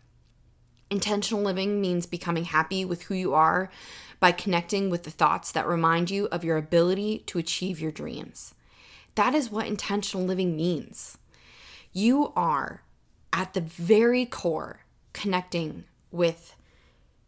Intentional 0.92 1.42
living 1.42 1.80
means 1.80 2.06
becoming 2.06 2.44
happy 2.44 2.84
with 2.84 3.04
who 3.04 3.16
you 3.16 3.34
are 3.34 3.72
by 4.20 4.34
connecting 4.34 4.90
with 4.90 5.04
the 5.04 5.10
thoughts 5.10 5.52
that 5.54 5.66
remind 5.66 6.12
you 6.12 6.28
of 6.28 6.44
your 6.44 6.58
ability 6.58 7.24
to 7.28 7.40
achieve 7.40 7.80
your 7.80 7.92
dreams. 7.92 8.54
That 9.16 9.34
is 9.34 9.50
what 9.50 9.68
intentional 9.68 10.26
living 10.26 10.56
means. 10.56 11.18
You 11.94 12.34
are 12.36 12.84
at 13.32 13.54
the 13.54 13.62
very 13.62 14.26
core 14.26 14.82
connecting 15.14 15.86
with 16.12 16.56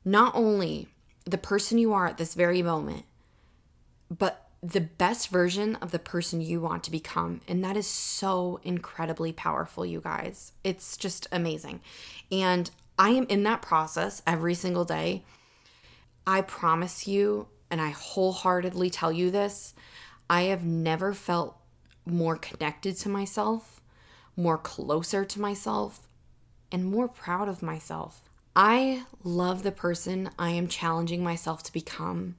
not 0.04 0.36
only 0.36 0.89
the 1.23 1.38
person 1.38 1.78
you 1.78 1.93
are 1.93 2.08
at 2.08 2.17
this 2.17 2.34
very 2.34 2.62
moment, 2.62 3.06
but 4.10 4.49
the 4.62 4.82
best 4.82 5.30
version 5.30 5.76
of 5.78 5.91
the 5.91 5.99
person 5.99 6.41
you 6.41 6.60
want 6.60 6.84
to 6.84 6.91
become. 6.91 7.41
And 7.47 7.63
that 7.63 7.78
is 7.78 7.88
so 7.88 8.60
incredibly 8.63 9.32
powerful, 9.32 9.86
you 9.86 10.02
guys. 10.02 10.52
It's 10.63 10.95
just 10.97 11.28
amazing. 11.32 11.82
And 12.32 12.69
I 12.97 13.10
am 13.10 13.25
in 13.27 13.43
that 13.43 13.62
process 13.62 14.21
every 14.27 14.53
single 14.53 14.86
day. 14.86 15.23
I 16.25 16.41
promise 16.41 17.08
you, 17.08 17.47
and 17.69 17.82
I 17.82 17.89
wholeheartedly 17.89 18.89
tell 18.89 19.12
you 19.12 19.32
this, 19.32 19.73
I 20.29 20.43
have 20.43 20.63
never 20.63 21.13
felt 21.13 21.58
more 22.06 22.38
connected 22.38 22.97
to 22.97 23.10
myself, 23.10 23.82
more 24.36 24.58
closer 24.58 25.25
to 25.25 25.41
myself, 25.41 26.08
and 26.71 26.86
more 26.86 27.08
proud 27.08 27.49
of 27.49 27.62
myself. 27.62 28.21
I 28.56 29.03
love 29.23 29.63
the 29.63 29.71
person 29.71 30.29
I 30.38 30.51
am 30.51 30.67
challenging 30.67 31.23
myself 31.23 31.63
to 31.63 31.73
become. 31.73 32.36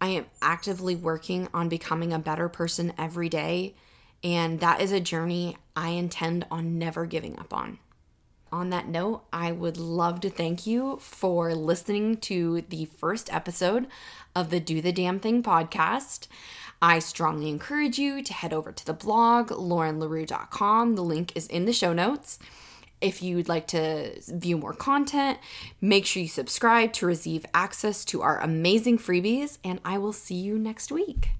I 0.00 0.08
am 0.08 0.26
actively 0.40 0.96
working 0.96 1.48
on 1.52 1.68
becoming 1.68 2.12
a 2.12 2.18
better 2.18 2.48
person 2.48 2.92
every 2.98 3.28
day, 3.28 3.74
and 4.22 4.60
that 4.60 4.80
is 4.80 4.92
a 4.92 5.00
journey 5.00 5.56
I 5.76 5.90
intend 5.90 6.46
on 6.50 6.78
never 6.78 7.04
giving 7.06 7.38
up 7.38 7.52
on. 7.52 7.78
On 8.54 8.70
that 8.70 8.86
note, 8.86 9.24
I 9.32 9.50
would 9.50 9.78
love 9.78 10.20
to 10.20 10.30
thank 10.30 10.64
you 10.64 10.98
for 11.00 11.56
listening 11.56 12.18
to 12.18 12.60
the 12.60 12.84
first 12.84 13.28
episode 13.34 13.88
of 14.32 14.50
the 14.50 14.60
Do 14.60 14.80
the 14.80 14.92
Damn 14.92 15.18
Thing 15.18 15.42
podcast. 15.42 16.28
I 16.80 17.00
strongly 17.00 17.48
encourage 17.48 17.98
you 17.98 18.22
to 18.22 18.32
head 18.32 18.52
over 18.52 18.70
to 18.70 18.86
the 18.86 18.92
blog, 18.92 19.48
laurenlarue.com. 19.48 20.94
The 20.94 21.02
link 21.02 21.32
is 21.34 21.48
in 21.48 21.64
the 21.64 21.72
show 21.72 21.92
notes. 21.92 22.38
If 23.00 23.24
you'd 23.24 23.48
like 23.48 23.66
to 23.68 24.20
view 24.28 24.56
more 24.56 24.72
content, 24.72 25.40
make 25.80 26.06
sure 26.06 26.22
you 26.22 26.28
subscribe 26.28 26.92
to 26.92 27.06
receive 27.06 27.44
access 27.52 28.04
to 28.04 28.22
our 28.22 28.38
amazing 28.38 28.98
freebies, 28.98 29.58
and 29.64 29.80
I 29.84 29.98
will 29.98 30.12
see 30.12 30.36
you 30.36 30.60
next 30.60 30.92
week. 30.92 31.30